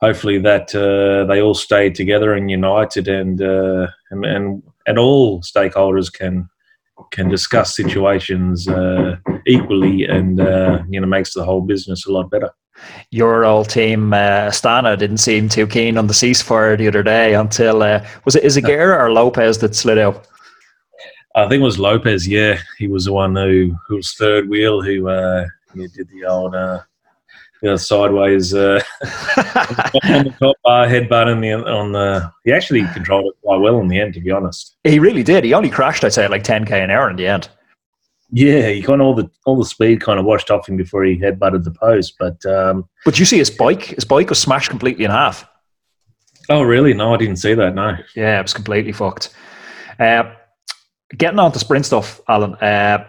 hopefully 0.00 0.38
that 0.38 0.75
uh, 0.75 1.27
they 1.27 1.43
all 1.43 1.55
stay 1.55 1.91
together 1.91 2.32
and 2.32 2.50
united, 2.50 3.09
and 3.09 3.43
uh, 3.43 3.88
and, 4.11 4.25
and 4.25 4.62
and 4.87 4.99
all 4.99 5.43
stakeholders 5.43 6.11
can 6.12 6.49
can 7.11 7.29
discuss 7.29 7.76
situations 7.76 8.69
uh, 8.69 9.17
equally, 9.47 10.05
and 10.05 10.38
you 10.91 11.00
know 11.00 11.06
makes 11.06 11.35
the 11.35 11.44
whole 11.44 11.61
business 11.61 12.06
a 12.06 12.12
lot 12.12 12.31
better 12.31 12.50
your 13.11 13.44
old 13.44 13.69
team, 13.69 14.12
uh, 14.12 14.49
Astana, 14.49 14.99
didn't 14.99 15.19
seem 15.19 15.49
too 15.49 15.67
keen 15.67 15.99
on 15.99 16.06
the 16.06 16.12
ceasefire 16.12 16.77
the 16.79 16.88
other 16.88 17.03
day 17.03 17.35
until 17.35 17.82
uh, 17.82 18.06
was 18.25 18.37
it 18.37 18.44
Izagirre 18.44 18.99
or 18.99 19.12
Lopez 19.12 19.59
that 19.59 19.75
slid 19.75 19.99
out? 19.99 20.27
I 21.35 21.49
think 21.49 21.61
it 21.61 21.65
was 21.65 21.79
Lopez. 21.79 22.27
Yeah, 22.27 22.59
he 22.79 22.88
was 22.88 23.05
the 23.05 23.12
one 23.12 23.37
who 23.37 23.77
who 23.87 23.97
was 23.97 24.15
third 24.15 24.49
wheel 24.49 24.82
who 24.82 25.09
uh, 25.09 25.47
did 25.75 26.09
the 26.09 26.25
old 26.27 26.55
uh, 26.55 26.81
you 27.62 27.69
know, 27.69 27.77
sideways 27.77 28.55
uh, 28.55 28.81
on 30.05 30.25
the 30.25 30.35
top 30.41 30.56
bar 30.65 30.87
headbutt 30.87 31.26
on 31.26 31.41
the 31.41 31.53
on 31.53 31.93
the. 31.93 32.33
He 32.44 32.53
actually 32.53 32.87
controlled 32.93 33.26
it 33.26 33.35
quite 33.43 33.61
well 33.61 33.81
in 33.81 33.88
the 33.88 34.00
end, 34.00 34.15
to 34.15 34.21
be 34.21 34.31
honest. 34.31 34.76
He 34.85 34.99
really 34.99 35.23
did. 35.23 35.44
He 35.44 35.53
only 35.53 35.71
crashed, 35.71 36.05
I'd 36.05 36.12
say, 36.12 36.26
like 36.26 36.43
10k 36.43 36.73
an 36.73 36.91
hour 36.91 37.11
in 37.11 37.17
the 37.17 37.26
end. 37.26 37.49
Yeah, 38.32 38.69
he 38.69 38.82
kind 38.82 39.00
of 39.00 39.06
all 39.06 39.15
the 39.15 39.29
all 39.44 39.56
the 39.56 39.65
speed 39.65 40.00
kind 40.00 40.19
of 40.19 40.25
washed 40.25 40.50
off 40.50 40.69
him 40.69 40.77
before 40.77 41.05
he 41.05 41.19
headbutted 41.19 41.65
the 41.65 41.73
post. 41.73 42.15
But 42.19 42.44
um, 42.47 42.88
but 43.05 43.19
you 43.19 43.25
see 43.25 43.38
his 43.38 43.50
bike? 43.50 43.82
His 43.82 44.05
bike 44.05 44.29
was 44.29 44.38
smashed 44.38 44.71
completely 44.71 45.05
in 45.05 45.11
half. 45.11 45.49
Oh 46.49 46.62
really? 46.62 46.94
No, 46.94 47.15
I 47.15 47.17
didn't 47.17 47.37
see 47.37 47.55
that. 47.55 47.75
No. 47.75 47.97
Yeah, 48.15 48.38
it 48.38 48.43
was 48.43 48.55
completely 48.55 48.93
fucked. 48.93 49.35
Uh, 49.99 50.32
getting 51.17 51.38
on 51.38 51.53
to 51.53 51.59
sprint 51.59 51.87
stuff, 51.87 52.21
Allan. 52.29 52.55
Uh, 52.56 53.05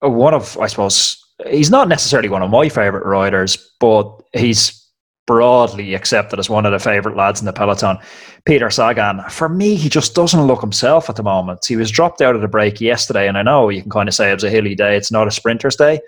one 0.00 0.34
of 0.34 0.58
I 0.58 0.66
suppose 0.66 1.22
he's 1.48 1.70
not 1.70 1.88
necessarily 1.88 2.28
one 2.28 2.42
of 2.42 2.50
my 2.50 2.68
favorite 2.68 3.06
riders, 3.06 3.74
but 3.80 4.22
he's 4.32 4.83
broadly 5.26 5.94
accepted 5.94 6.38
as 6.38 6.50
one 6.50 6.66
of 6.66 6.72
the 6.72 6.78
favourite 6.78 7.16
lads 7.16 7.40
in 7.40 7.46
the 7.46 7.52
peloton. 7.52 7.98
Peter 8.44 8.70
Sagan, 8.70 9.22
for 9.30 9.48
me, 9.48 9.74
he 9.74 9.88
just 9.88 10.14
doesn't 10.14 10.46
look 10.46 10.60
himself 10.60 11.08
at 11.08 11.16
the 11.16 11.22
moment. 11.22 11.64
He 11.66 11.76
was 11.76 11.90
dropped 11.90 12.20
out 12.20 12.34
of 12.34 12.42
the 12.42 12.48
break 12.48 12.80
yesterday, 12.80 13.26
and 13.26 13.38
I 13.38 13.42
know 13.42 13.70
you 13.70 13.82
can 13.82 13.90
kind 13.90 14.08
of 14.08 14.14
say 14.14 14.30
it 14.30 14.34
was 14.34 14.44
a 14.44 14.50
hilly 14.50 14.74
day, 14.74 14.96
it's 14.96 15.12
not 15.12 15.28
a 15.28 15.30
sprinter's 15.30 15.76
day. 15.76 16.00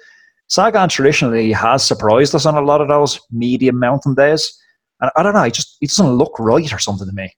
Sagan 0.49 0.89
traditionally 0.89 1.53
has 1.53 1.87
surprised 1.87 2.35
us 2.35 2.47
on 2.47 2.57
a 2.57 2.61
lot 2.61 2.81
of 2.81 2.89
those 2.89 3.21
medium 3.31 3.79
mountain 3.79 4.15
days. 4.15 4.57
And 5.01 5.11
I 5.17 5.23
don't 5.23 5.35
know, 5.35 5.43
he 5.43 5.51
just 5.51 5.77
he 5.81 5.87
doesn't 5.87 6.15
look 6.15 6.39
right 6.39 6.73
or 6.73 6.79
something 6.79 7.07
to 7.07 7.13
me. 7.13 7.35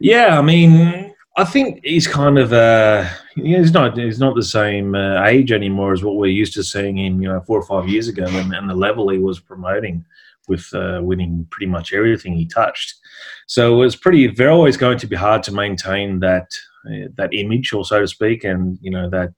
Yeah, 0.00 0.38
I 0.38 0.42
mean, 0.42 1.14
I 1.36 1.44
think 1.44 1.80
he's 1.84 2.06
kind 2.06 2.38
of 2.38 2.52
uh, 2.52 3.08
he's 3.34 3.72
not 3.72 3.96
he's 3.96 4.20
not 4.20 4.34
the 4.34 4.42
same 4.42 4.94
uh, 4.94 5.24
age 5.24 5.52
anymore 5.52 5.92
as 5.92 6.02
what 6.02 6.16
we're 6.16 6.26
used 6.26 6.54
to 6.54 6.64
seeing 6.64 6.98
him, 6.98 7.20
you 7.20 7.28
know, 7.28 7.40
four 7.40 7.58
or 7.58 7.64
five 7.64 7.88
years 7.88 8.08
ago, 8.08 8.26
and, 8.26 8.52
and 8.54 8.70
the 8.70 8.74
level 8.74 9.08
he 9.08 9.18
was 9.18 9.40
promoting 9.40 10.04
with 10.48 10.68
uh, 10.74 11.00
winning 11.02 11.46
pretty 11.50 11.70
much 11.70 11.92
everything 11.92 12.34
he 12.34 12.46
touched. 12.46 12.94
So 13.46 13.74
it 13.74 13.78
was 13.78 13.96
pretty. 13.96 14.28
They're 14.28 14.50
always 14.50 14.76
going 14.76 14.98
to 14.98 15.06
be 15.06 15.16
hard 15.16 15.42
to 15.44 15.52
maintain 15.52 16.20
that 16.20 16.48
uh, 16.86 17.08
that 17.16 17.34
image, 17.34 17.72
or 17.72 17.84
so 17.84 18.00
to 18.00 18.06
speak, 18.06 18.44
and 18.44 18.78
you 18.80 18.90
know 18.90 19.08
that 19.10 19.30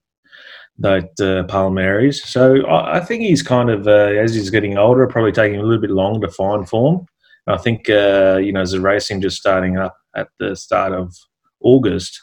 that 0.79 1.11
uh, 1.21 1.47
Palmares. 1.47 2.17
So 2.25 2.65
I, 2.67 2.99
I, 2.99 3.01
think 3.01 3.23
he's 3.23 3.43
kind 3.43 3.71
of 3.71 3.87
uh, 3.87 4.12
as 4.23 4.35
he's 4.35 4.51
getting 4.51 4.79
older, 4.79 5.07
probably 5.07 5.33
taking 5.33 5.61
a 5.61 5.62
little 5.62 5.81
bit 5.81 5.91
longer 5.91 6.27
to 6.27 6.33
find 6.33 6.69
form. 6.69 7.07
I 7.47 7.56
think 7.56 7.89
uh, 7.89 8.39
you 8.43 8.53
know 8.53 8.61
as 8.61 8.73
the 8.73 8.81
racing 8.81 9.21
just 9.21 9.37
starting 9.37 9.77
up 9.77 9.97
at 10.17 10.29
the 10.39 10.56
start 10.56 10.93
of 10.93 11.15
August, 11.61 12.21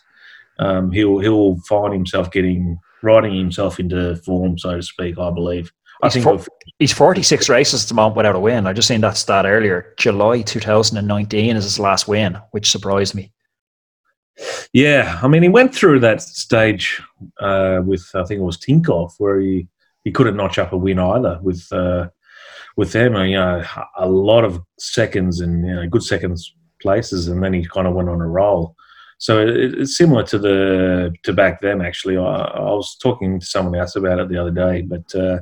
um, 0.60 0.92
he'll 0.92 1.20
he'll 1.20 1.60
find 1.68 1.94
himself 1.94 2.32
getting 2.32 2.80
riding 3.04 3.36
himself 3.36 3.80
into 3.80 4.16
form, 4.18 4.58
so 4.58 4.76
to 4.76 4.82
speak. 4.82 5.18
I 5.18 5.32
believe. 5.32 5.72
I 6.02 6.10
he's, 6.10 6.24
for, 6.24 6.40
he's 6.80 6.94
46 6.94 7.50
races 7.50 7.84
at 7.84 7.90
the 7.90 7.96
moment 7.96 8.18
without 8.18 8.36
a 8.36 8.40
win. 8.40 8.68
I 8.68 8.74
just 8.74 8.88
seen 8.88 9.02
that 9.02 9.18
stat 9.18 9.46
earlier. 9.46 9.94
July 9.98 10.42
2019 10.42 11.56
is 11.56 11.64
his 11.64 11.80
last 11.80 12.08
win, 12.08 12.38
which 12.52 12.72
surprised 12.72 13.16
me. 13.16 13.32
Yeah, 14.72 15.20
I 15.24 15.28
mean, 15.28 15.42
he 15.42 15.50
went 15.50 15.74
through 15.74 16.00
that 16.02 16.22
stage 16.22 17.02
uh, 17.40 17.82
with 17.84 18.08
I 18.14 18.24
think 18.24 18.40
it 18.40 18.44
was 18.44 18.58
Tinkoff, 18.58 19.14
where 19.18 19.40
he, 19.40 19.68
he 20.04 20.12
couldn't 20.12 20.38
notch 20.38 20.60
up 20.60 20.74
a 20.74 20.78
win 20.78 21.00
either 21.00 21.40
with 21.42 21.68
uh, 21.72 22.10
with 22.76 22.92
them. 22.92 23.16
You 23.16 23.38
know, 23.38 23.64
a 23.98 24.08
lot 24.08 24.44
of 24.44 24.62
seconds 24.78 25.42
and 25.42 25.66
you 25.66 25.76
know, 25.76 25.88
good 25.90 26.04
seconds 26.04 26.54
places, 26.82 27.28
and 27.28 27.44
then 27.44 27.54
he 27.54 27.66
kind 27.66 27.88
of 27.88 27.96
went 27.96 28.10
on 28.10 28.22
a 28.22 28.28
roll. 28.28 28.76
So 29.18 29.42
it, 29.42 29.80
it's 29.80 29.98
similar 29.98 30.24
to 30.24 30.38
the 30.38 31.14
to 31.24 31.34
back 31.34 31.62
then. 31.62 31.82
Actually, 31.82 32.18
I, 32.18 32.22
I, 32.22 32.62
was 32.62 32.96
talking 32.98 33.40
to 33.40 33.46
someone 33.46 33.76
else 33.76 33.96
about 33.96 34.20
it 34.20 34.30
the 34.30 34.38
other 34.38 34.52
day, 34.52 34.84
but 34.84 35.16
uh, 35.16 35.40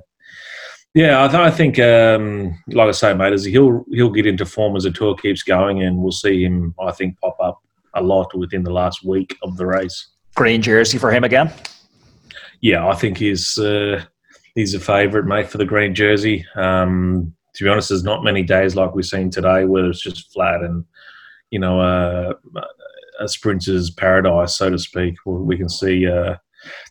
yeah, 0.96 1.26
I, 1.26 1.28
th- 1.28 1.40
I 1.40 1.52
think, 1.52 1.78
um, 1.78 2.58
like 2.70 2.88
I 2.88 2.92
say, 2.92 3.14
mate, 3.14 3.34
as 3.34 3.44
he'll 3.44 3.84
he'll 3.92 4.10
get 4.10 4.26
into 4.26 4.46
form 4.46 4.78
as 4.78 4.84
the 4.84 4.92
tour 4.92 5.14
keeps 5.14 5.44
going, 5.44 5.84
and 5.84 5.98
we'll 5.98 6.14
see 6.14 6.44
him. 6.44 6.74
I 6.80 6.94
think 6.94 7.20
pop 7.20 7.36
up 7.42 7.62
a 7.96 8.02
lot 8.02 8.34
within 8.34 8.64
the 8.64 8.72
last 8.72 9.04
week 9.04 9.36
of 9.44 9.58
the 9.58 9.66
race. 9.66 10.12
Green 10.36 10.62
jersey 10.62 10.98
for 10.98 11.12
him 11.12 11.26
again. 11.26 11.52
Yeah, 12.62 12.88
I 12.88 12.96
think 12.96 13.18
he's 13.18 13.60
uh, 13.60 14.06
he's 14.56 14.74
a 14.74 14.80
favourite, 14.80 15.28
mate, 15.28 15.50
for 15.50 15.58
the 15.58 15.66
green 15.66 15.94
jersey. 15.94 16.46
Um, 16.56 17.36
to 17.56 17.64
be 17.66 17.70
honest, 17.70 17.90
there's 17.90 18.06
not 18.06 18.24
many 18.24 18.44
days 18.44 18.78
like 18.78 18.96
we've 18.96 19.06
seen 19.06 19.30
today 19.30 19.66
where 19.66 19.86
it's 19.90 20.02
just 20.02 20.32
flat 20.32 20.62
and 20.62 20.86
you 21.52 21.60
know 21.60 21.82
uh, 21.82 22.34
a 23.20 23.28
sprinter's 23.28 23.90
paradise, 23.90 24.56
so 24.56 24.70
to 24.70 24.80
speak. 24.80 25.16
We 25.26 25.58
can 25.58 25.68
see 25.68 26.08
uh, 26.08 26.38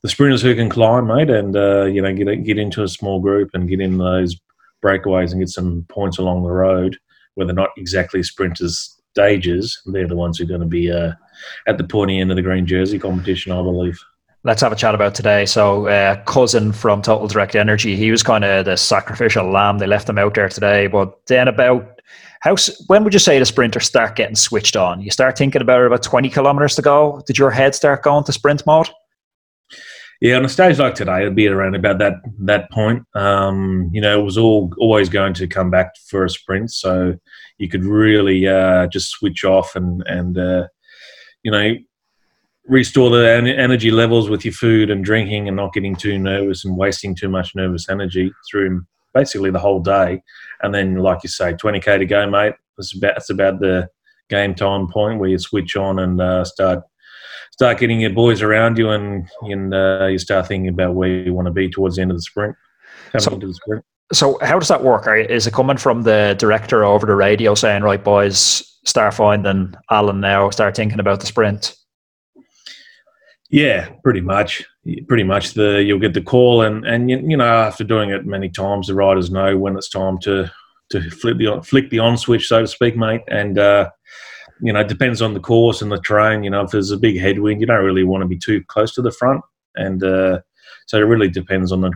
the 0.02 0.09
sprinters 0.09 0.43
who 0.43 0.54
can 0.54 0.69
climb, 0.69 1.07
mate, 1.07 1.31
and 1.31 1.57
uh, 1.57 1.85
you 1.85 2.02
know 2.02 2.12
get 2.12 2.45
get 2.45 2.59
into 2.59 2.83
a 2.83 2.88
small 2.88 3.21
group 3.21 3.50
and 3.54 3.69
get 3.69 3.81
in 3.81 3.99
those 3.99 4.37
breakaways 4.85 5.33
and 5.33 5.40
get 5.40 5.49
some 5.49 5.87
points 5.88 6.19
along 6.19 6.43
the 6.43 6.50
road, 6.50 6.97
where 7.35 7.47
they're 7.47 7.54
not 7.54 7.71
exactly 7.76 8.23
sprinters 8.23 9.00
stages. 9.14 9.81
They're 9.87 10.09
the 10.09 10.16
ones 10.16 10.38
who 10.38 10.45
are 10.45 10.49
going 10.49 10.61
to 10.61 10.66
be 10.66 10.90
uh, 10.90 11.12
at 11.66 11.78
the 11.78 11.85
pointy 11.85 12.21
end 12.21 12.31
of 12.31 12.37
the 12.37 12.43
green 12.43 12.66
jersey 12.66 12.99
competition, 12.99 13.52
I 13.52 13.62
believe. 13.62 13.99
Let's 14.43 14.61
have 14.61 14.73
a 14.73 14.76
chat 14.76 14.95
about 14.95 15.14
today. 15.14 15.47
So, 15.47 15.87
uh, 15.87 16.23
cousin 16.25 16.73
from 16.73 17.00
Total 17.00 17.26
Direct 17.26 17.57
Energy, 17.57 17.97
he 17.97 18.11
was 18.11 18.23
kind 18.23 18.45
of 18.45 18.66
the 18.66 18.76
sacrificial 18.76 19.50
lamb. 19.50 19.78
They 19.78 19.87
left 19.87 20.09
him 20.09 20.19
out 20.19 20.35
there 20.35 20.50
today. 20.50 20.87
But 20.87 21.26
then, 21.28 21.49
about 21.49 22.00
how 22.40 22.57
when 22.88 23.04
would 23.04 23.14
you 23.14 23.21
say 23.21 23.38
the 23.38 23.47
sprinters 23.47 23.87
start 23.87 24.16
getting 24.16 24.37
switched 24.37 24.76
on? 24.76 25.00
You 25.00 25.11
start 25.11 25.38
thinking 25.38 25.62
about 25.62 25.87
about 25.87 26.02
twenty 26.02 26.28
kilometers 26.28 26.75
to 26.75 26.83
go. 26.83 27.23
Did 27.26 27.38
your 27.38 27.50
head 27.50 27.75
start 27.75 28.02
going 28.02 28.25
to 28.25 28.33
sprint 28.33 28.66
mode? 28.66 28.90
Yeah, 30.25 30.37
on 30.37 30.45
a 30.47 30.49
stage 30.49 30.78
like 30.78 30.95
today, 30.95 31.21
it'd 31.21 31.35
be 31.35 31.49
around 31.49 31.75
about 31.75 31.99
that 31.99 32.14
that 32.38 32.71
point. 32.71 33.04
Um, 33.14 33.90
you 33.93 34.00
know, 34.00 34.19
it 34.19 34.23
was 34.23 34.38
all 34.38 34.73
always 34.78 35.11
going 35.11 35.35
to 35.35 35.47
come 35.47 35.71
back 35.71 35.95
for 36.09 36.25
a 36.25 36.31
sprint, 36.31 36.71
so 36.71 37.19
you 37.59 37.69
could 37.69 37.85
really 37.85 38.49
uh, 38.49 38.87
just 38.87 39.11
switch 39.11 39.45
off 39.45 39.76
and 39.76 40.02
and 40.07 40.38
uh, 40.38 40.66
you 41.43 41.50
know 41.50 41.75
restore 42.66 43.11
the 43.11 43.28
energy 43.59 43.90
levels 43.90 44.31
with 44.31 44.47
your 44.47 44.54
food 44.54 44.88
and 44.88 45.04
drinking, 45.04 45.47
and 45.47 45.59
not 45.59 45.75
getting 45.75 45.95
too 45.95 46.19
nervous 46.19 46.64
and 46.64 46.75
wasting 46.75 47.14
too 47.14 47.28
much 47.28 47.54
nervous 47.54 47.90
energy 47.90 48.33
through 48.50 48.83
basically 49.12 49.50
the 49.50 49.59
whole 49.59 49.81
day. 49.81 50.23
And 50.62 50.75
then, 50.75 50.95
like 50.97 51.23
you 51.23 51.28
say, 51.28 51.52
twenty 51.52 51.81
k 51.81 51.99
to 51.99 52.07
go, 52.07 52.31
mate. 52.31 52.54
It's 52.78 52.97
about 52.97 53.19
it's 53.19 53.28
about 53.28 53.61
the 53.61 53.90
game 54.31 54.54
time 54.54 54.88
point 54.88 55.19
where 55.19 55.28
you 55.28 55.38
switch 55.38 55.76
on 55.76 55.99
and 55.99 56.19
uh, 56.19 56.47
start 56.47 56.83
start 57.54 57.78
getting 57.78 58.00
your 58.00 58.11
boys 58.11 58.42
around 58.42 58.78
you, 58.78 58.90
and 58.90 59.28
and 59.42 59.73
uh, 59.73 60.06
you 60.06 60.18
start 60.18 60.49
thinking 60.49 60.68
about 60.68 60.94
where 60.94 61.08
you 61.08 61.32
want 61.32 61.46
to 61.46 61.52
be 61.52 61.70
towards 61.70 61.96
the 61.96 62.02
end 62.02 62.11
of 62.11 62.16
the 62.16 62.23
sprint. 62.23 62.56
So, 63.16 63.32
into 63.32 63.46
the 63.46 63.54
sprint. 63.54 63.84
So 64.12 64.38
how 64.42 64.58
does 64.58 64.68
that 64.68 64.82
work? 64.82 65.06
Is 65.30 65.46
it 65.46 65.54
coming 65.54 65.76
from 65.76 66.02
the 66.02 66.34
director 66.37 66.84
over 66.84 67.06
the 67.06 67.14
radio 67.14 67.54
saying, 67.54 67.82
"Right, 67.84 68.02
boys, 68.02 68.78
start 68.84 69.14
finding 69.14 69.75
Allan 69.88 70.20
now. 70.20 70.50
Start 70.50 70.75
thinking 70.75 70.99
about 70.99 71.20
the 71.20 71.26
sprint." 71.26 71.76
Yeah, 73.50 73.88
pretty 74.02 74.20
much. 74.20 74.64
Pretty 75.06 75.23
much. 75.23 75.54
The 75.54 75.82
you'll 75.82 76.00
get 76.00 76.12
the 76.12 76.23
call, 76.23 76.62
and 76.62 76.84
and 76.84 77.08
you, 77.08 77.18
you 77.18 77.37
know 77.37 77.46
after 77.46 77.84
doing 77.84 78.11
it 78.11 78.26
many 78.26 78.49
times, 78.49 78.88
the 78.88 78.94
riders 78.94 79.30
know 79.30 79.56
when 79.56 79.76
it's 79.76 79.88
time 79.88 80.18
to 80.23 80.50
to 80.90 81.11
flick 81.11 81.38
the 81.38 81.62
flick 81.64 81.88
the 81.90 82.00
on 82.00 82.18
switch, 82.18 82.49
so 82.49 82.62
to 82.62 82.66
speak, 82.66 82.96
mate. 82.96 83.23
And 83.28 83.58
uh, 83.58 83.90
you 84.64 84.73
know, 84.73 84.80
it 84.80 84.88
depends 84.88 85.21
on 85.21 85.35
the 85.35 85.40
course 85.40 85.83
and 85.83 85.92
the 85.92 86.00
terrain. 86.00 86.42
You 86.42 86.49
know, 86.49 86.62
if 86.62 86.71
there's 86.71 86.90
a 86.90 86.97
big 86.97 87.21
headwind, 87.21 87.61
you 87.61 87.66
don't 87.66 87.85
really 87.85 88.02
want 88.02 88.23
to 88.23 88.26
be 88.26 88.38
too 88.38 88.64
close 88.64 88.94
to 88.94 89.02
the 89.02 89.11
front, 89.11 89.42
and 89.76 90.02
uh, 90.02 90.40
so 90.87 90.97
it 90.97 91.02
really 91.02 91.28
depends 91.28 91.71
on 91.71 91.83
the 91.83 91.92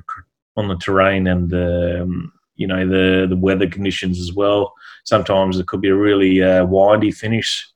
on 0.55 0.69
the 0.69 0.77
terrain 0.77 1.27
and 1.27 1.49
the 1.49 2.03
um, 2.03 2.31
you 2.57 2.67
know 2.67 2.87
the 2.87 3.27
the 3.27 3.39
weather 3.39 3.67
conditions 3.67 4.21
as 4.21 4.35
well. 4.35 4.75
Sometimes 5.05 5.59
it 5.59 5.67
could 5.67 5.81
be 5.81 5.89
a 5.89 5.95
really 5.95 6.43
uh, 6.43 6.67
windy 6.67 7.11
finish, 7.11 7.67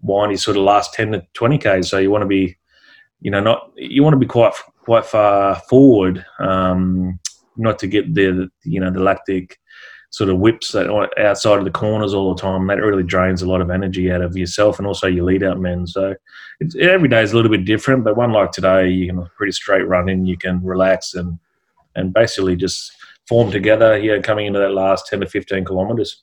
windy 0.00 0.36
sort 0.36 0.56
of 0.56 0.64
last 0.64 0.92
ten 0.92 1.12
to 1.12 1.24
twenty 1.34 1.56
k. 1.56 1.80
So 1.82 1.98
you 1.98 2.10
want 2.10 2.22
to 2.22 2.26
be, 2.26 2.58
you 3.20 3.30
know, 3.30 3.40
not 3.40 3.70
you 3.76 4.02
want 4.02 4.14
to 4.14 4.18
be 4.18 4.26
quite 4.26 4.54
quite 4.80 5.06
far 5.06 5.54
forward, 5.70 6.26
um, 6.40 7.20
not 7.56 7.78
to 7.78 7.86
get 7.86 8.12
the 8.12 8.50
you 8.64 8.80
know 8.80 8.90
the 8.90 8.98
lactic 8.98 9.60
sort 10.12 10.28
of 10.28 10.38
whips 10.38 10.72
that 10.72 10.88
outside 11.18 11.58
of 11.58 11.64
the 11.64 11.70
corners 11.70 12.12
all 12.12 12.34
the 12.34 12.40
time. 12.40 12.66
That 12.66 12.78
really 12.78 13.02
drains 13.02 13.40
a 13.40 13.48
lot 13.48 13.62
of 13.62 13.70
energy 13.70 14.12
out 14.12 14.20
of 14.20 14.36
yourself 14.36 14.78
and 14.78 14.86
also 14.86 15.06
your 15.06 15.24
lead 15.24 15.42
out 15.42 15.58
men. 15.58 15.86
So 15.86 16.14
every 16.78 17.08
day 17.08 17.22
is 17.22 17.32
a 17.32 17.36
little 17.36 17.50
bit 17.50 17.64
different, 17.64 18.04
but 18.04 18.16
one 18.16 18.30
like 18.30 18.52
today, 18.52 18.88
you 18.88 19.06
can 19.08 19.26
pretty 19.36 19.52
straight 19.52 19.88
run 19.88 20.08
in, 20.08 20.26
you 20.26 20.36
can 20.36 20.62
relax 20.62 21.14
and 21.14 21.38
and 21.94 22.12
basically 22.12 22.56
just 22.56 22.92
form 23.28 23.50
together 23.50 23.98
here 23.98 24.20
coming 24.22 24.46
into 24.46 24.58
that 24.58 24.72
last 24.72 25.06
10 25.08 25.20
to 25.20 25.26
15 25.26 25.64
kilometres. 25.64 26.22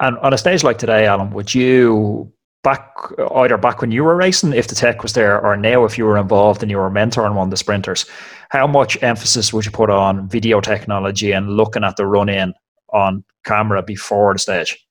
And 0.00 0.16
on 0.18 0.32
a 0.32 0.38
stage 0.38 0.62
like 0.62 0.78
today, 0.78 1.06
Allan, 1.06 1.30
would 1.30 1.54
you 1.54 2.32
back 2.62 2.90
either 3.36 3.56
back 3.56 3.80
when 3.80 3.90
you 3.90 4.04
were 4.04 4.16
racing, 4.16 4.52
if 4.52 4.68
the 4.68 4.74
tech 4.74 5.02
was 5.02 5.12
there, 5.12 5.40
or 5.40 5.56
now 5.56 5.84
if 5.84 5.96
you 5.96 6.04
were 6.04 6.18
involved 6.18 6.62
and 6.62 6.70
you 6.70 6.76
were 6.76 6.90
mentoring 6.90 7.34
one 7.34 7.48
of 7.48 7.50
the 7.50 7.56
sprinters, 7.56 8.06
how 8.50 8.66
much 8.66 9.00
emphasis 9.02 9.52
would 9.52 9.64
you 9.64 9.70
put 9.70 9.90
on 9.90 10.28
video 10.28 10.60
technology 10.60 11.32
and 11.32 11.56
looking 11.56 11.84
at 11.84 11.96
the 11.96 12.06
run 12.06 12.28
in 12.28 12.52
on 12.92 13.24
camera 13.44 13.82
before 13.82 14.32
the 14.32 14.38
stage? 14.38 14.86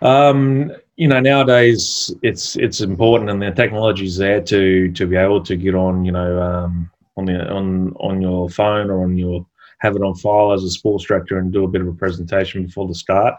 Um, 0.00 0.72
you 0.96 1.08
know, 1.08 1.20
nowadays 1.20 2.14
it's 2.22 2.56
it's 2.56 2.80
important, 2.80 3.30
and 3.30 3.40
the 3.42 3.50
technology's 3.50 4.16
there 4.16 4.40
to 4.42 4.92
to 4.92 5.06
be 5.06 5.16
able 5.16 5.42
to 5.42 5.56
get 5.56 5.74
on, 5.74 6.04
you 6.04 6.12
know, 6.12 6.40
um, 6.40 6.90
on 7.16 7.24
the 7.24 7.50
on 7.50 7.92
on 7.96 8.20
your 8.20 8.48
phone 8.48 8.90
or 8.90 9.02
on 9.02 9.16
your 9.16 9.46
have 9.78 9.96
it 9.96 10.02
on 10.02 10.14
file 10.14 10.52
as 10.52 10.62
a 10.62 10.70
sports 10.70 11.04
director 11.04 11.38
and 11.38 11.52
do 11.52 11.64
a 11.64 11.68
bit 11.68 11.80
of 11.80 11.88
a 11.88 11.92
presentation 11.92 12.64
before 12.64 12.88
the 12.88 12.94
start. 12.94 13.34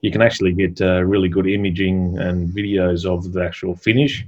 You 0.00 0.12
can 0.12 0.22
actually 0.22 0.52
get 0.52 0.80
uh, 0.80 1.02
really 1.02 1.28
good 1.28 1.48
imaging 1.48 2.18
and 2.18 2.48
videos 2.48 3.04
of 3.04 3.32
the 3.32 3.42
actual 3.42 3.74
finish. 3.74 4.24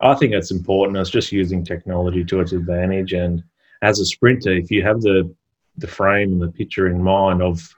I 0.00 0.14
think 0.14 0.34
it's 0.34 0.50
important. 0.50 0.98
It's 0.98 1.08
just 1.08 1.32
using 1.32 1.64
technology 1.64 2.24
to 2.24 2.40
its 2.40 2.52
advantage. 2.52 3.14
And 3.14 3.42
as 3.80 4.00
a 4.00 4.04
sprinter, 4.04 4.52
if 4.52 4.70
you 4.70 4.82
have 4.82 5.00
the 5.00 5.34
the 5.78 5.86
frame 5.86 6.32
and 6.32 6.42
the 6.42 6.52
picture 6.52 6.88
in 6.88 7.02
mind 7.02 7.42
of 7.42 7.74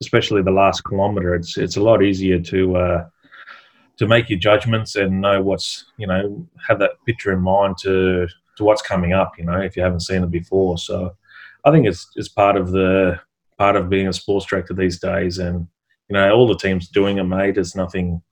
especially 0.00 0.42
the 0.42 0.50
last 0.50 0.84
kilometer, 0.84 1.34
it's 1.34 1.56
it's 1.58 1.76
a 1.76 1.82
lot 1.82 2.02
easier 2.02 2.40
to 2.40 2.76
uh, 2.76 3.08
to 3.98 4.06
make 4.06 4.30
your 4.30 4.38
judgments 4.38 4.96
and 4.96 5.20
know 5.20 5.42
what's 5.42 5.86
you 5.96 6.06
know 6.06 6.46
have 6.66 6.78
that 6.78 6.92
picture 7.06 7.32
in 7.32 7.40
mind 7.40 7.76
to 7.82 8.26
to 8.56 8.64
what's 8.64 8.82
coming 8.82 9.12
up. 9.12 9.32
You 9.38 9.44
know, 9.44 9.60
if 9.60 9.76
you 9.76 9.82
haven't 9.82 10.00
seen 10.00 10.22
it 10.22 10.30
before, 10.30 10.78
so 10.78 11.16
I 11.64 11.70
think 11.70 11.86
it's 11.86 12.08
it's 12.16 12.28
part 12.28 12.56
of 12.56 12.70
the 12.70 13.20
part 13.58 13.76
of 13.76 13.90
being 13.90 14.08
a 14.08 14.12
sports 14.12 14.46
director 14.46 14.74
these 14.74 15.00
days, 15.00 15.38
and 15.38 15.66
you 16.08 16.14
know 16.14 16.30
all 16.32 16.46
the 16.46 16.56
teams 16.56 16.88
doing 16.88 17.18
it, 17.18 17.24
mate. 17.24 17.58
It's 17.58 17.74
nothing. 17.74 18.22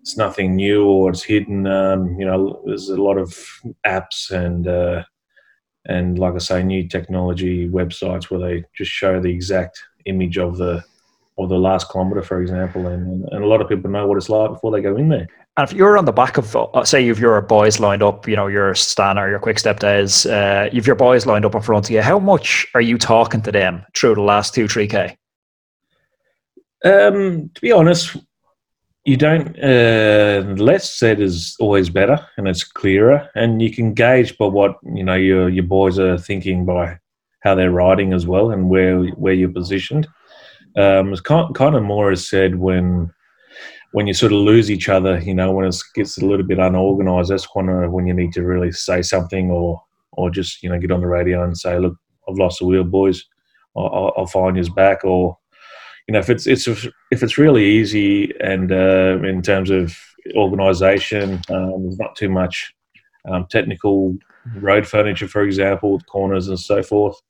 It's 0.00 0.16
nothing 0.16 0.54
new 0.54 0.86
or 0.86 1.10
it's 1.10 1.24
hidden. 1.24 1.66
Um, 1.66 2.16
you 2.18 2.24
know, 2.24 2.62
there's 2.64 2.90
a 2.90 3.02
lot 3.02 3.18
of 3.18 3.30
apps 3.84 4.30
and 4.30 4.68
uh, 4.68 5.02
and 5.84 6.18
like 6.18 6.34
I 6.34 6.38
say, 6.38 6.62
new 6.62 6.88
technology 6.88 7.68
websites 7.68 8.30
where 8.30 8.40
they 8.40 8.64
just 8.76 8.90
show 8.90 9.20
the 9.20 9.30
exact 9.30 9.82
image 10.06 10.38
of 10.38 10.56
the 10.56 10.84
or 11.36 11.46
the 11.46 11.58
last 11.58 11.90
kilometre, 11.90 12.22
for 12.22 12.40
example, 12.40 12.86
and, 12.86 13.28
and 13.30 13.44
a 13.44 13.46
lot 13.46 13.60
of 13.60 13.68
people 13.68 13.90
know 13.90 14.06
what 14.06 14.16
it's 14.16 14.30
like 14.30 14.50
before 14.50 14.72
they 14.72 14.80
go 14.80 14.96
in 14.96 15.10
there. 15.10 15.28
And 15.58 15.68
if 15.68 15.74
you're 15.74 15.96
on 15.96 16.04
the 16.04 16.12
back 16.12 16.38
of, 16.38 16.56
uh, 16.56 16.84
say, 16.84 17.04
you've 17.04 17.18
your 17.18 17.40
boys 17.42 17.78
lined 17.78 18.02
up, 18.02 18.26
you 18.26 18.36
know, 18.36 18.46
your 18.46 18.72
Astana, 18.72 19.28
your 19.28 19.38
quick 19.38 19.58
step 19.58 19.80
days, 19.80 20.26
uh, 20.26 20.68
you've 20.72 20.86
your 20.86 20.96
boys 20.96 21.26
lined 21.26 21.44
up 21.44 21.54
in 21.54 21.62
front 21.62 21.86
of 21.86 21.90
you, 21.90 22.02
how 22.02 22.18
much 22.18 22.66
are 22.74 22.80
you 22.80 22.98
talking 22.98 23.42
to 23.42 23.52
them 23.52 23.84
through 23.94 24.14
the 24.14 24.22
last 24.22 24.54
two, 24.54 24.64
3K? 24.64 25.16
Um, 26.84 27.50
to 27.54 27.60
be 27.60 27.72
honest, 27.72 28.16
you 29.04 29.16
don't, 29.16 29.58
uh, 29.62 30.42
less 30.56 30.92
said 30.92 31.20
is 31.20 31.56
always 31.58 31.88
better 31.90 32.26
and 32.36 32.48
it's 32.48 32.64
clearer. 32.64 33.30
And 33.34 33.62
you 33.62 33.72
can 33.72 33.94
gauge 33.94 34.36
by 34.36 34.46
what, 34.46 34.78
you 34.82 35.04
know, 35.04 35.14
your, 35.14 35.48
your 35.48 35.64
boys 35.64 35.98
are 35.98 36.18
thinking 36.18 36.66
by 36.66 36.98
how 37.40 37.54
they're 37.54 37.70
riding 37.70 38.12
as 38.12 38.26
well 38.26 38.50
and 38.50 38.68
where 38.68 39.04
where 39.04 39.34
you're 39.34 39.48
positioned. 39.48 40.06
Um, 40.76 41.14
kind, 41.24 41.74
of 41.74 41.82
more 41.82 42.10
as 42.10 42.28
said 42.28 42.56
when 42.56 43.10
when 43.92 44.06
you 44.06 44.12
sort 44.12 44.32
of 44.32 44.38
lose 44.38 44.70
each 44.70 44.90
other, 44.90 45.18
you 45.20 45.34
know, 45.34 45.50
when 45.52 45.64
it 45.64 45.76
gets 45.94 46.18
a 46.18 46.26
little 46.26 46.44
bit 46.44 46.58
unorganized, 46.58 47.30
that's 47.30 47.48
when 47.54 47.68
uh, 47.68 47.88
when 47.88 48.06
you 48.06 48.12
need 48.12 48.32
to 48.34 48.42
really 48.42 48.72
say 48.72 49.00
something 49.02 49.50
or 49.50 49.82
or 50.12 50.30
just 50.30 50.62
you 50.62 50.68
know 50.68 50.78
get 50.78 50.90
on 50.90 51.00
the 51.00 51.06
radio 51.06 51.42
and 51.44 51.56
say, 51.56 51.78
look, 51.78 51.96
I've 52.28 52.36
lost 52.36 52.58
the 52.58 52.66
wheel, 52.66 52.84
boys. 52.84 53.24
I'll, 53.76 54.12
I'll 54.16 54.26
find 54.26 54.56
you 54.56 54.72
back. 54.74 55.04
Or 55.04 55.38
you 56.06 56.12
know, 56.12 56.18
if 56.18 56.30
it's 56.30 56.46
it's 56.46 56.66
if 56.66 57.22
it's 57.22 57.38
really 57.38 57.64
easy 57.64 58.32
and 58.40 58.72
uh, 58.72 59.18
in 59.22 59.42
terms 59.42 59.70
of 59.70 59.96
organisation, 60.34 61.40
um, 61.48 61.84
there's 61.84 61.98
not 61.98 62.16
too 62.16 62.28
much 62.28 62.74
um, 63.28 63.46
technical 63.50 64.16
road 64.56 64.86
furniture, 64.86 65.28
for 65.28 65.42
example, 65.42 65.92
with 65.92 66.06
corners 66.06 66.48
and 66.48 66.58
so 66.58 66.82
forth. 66.82 67.20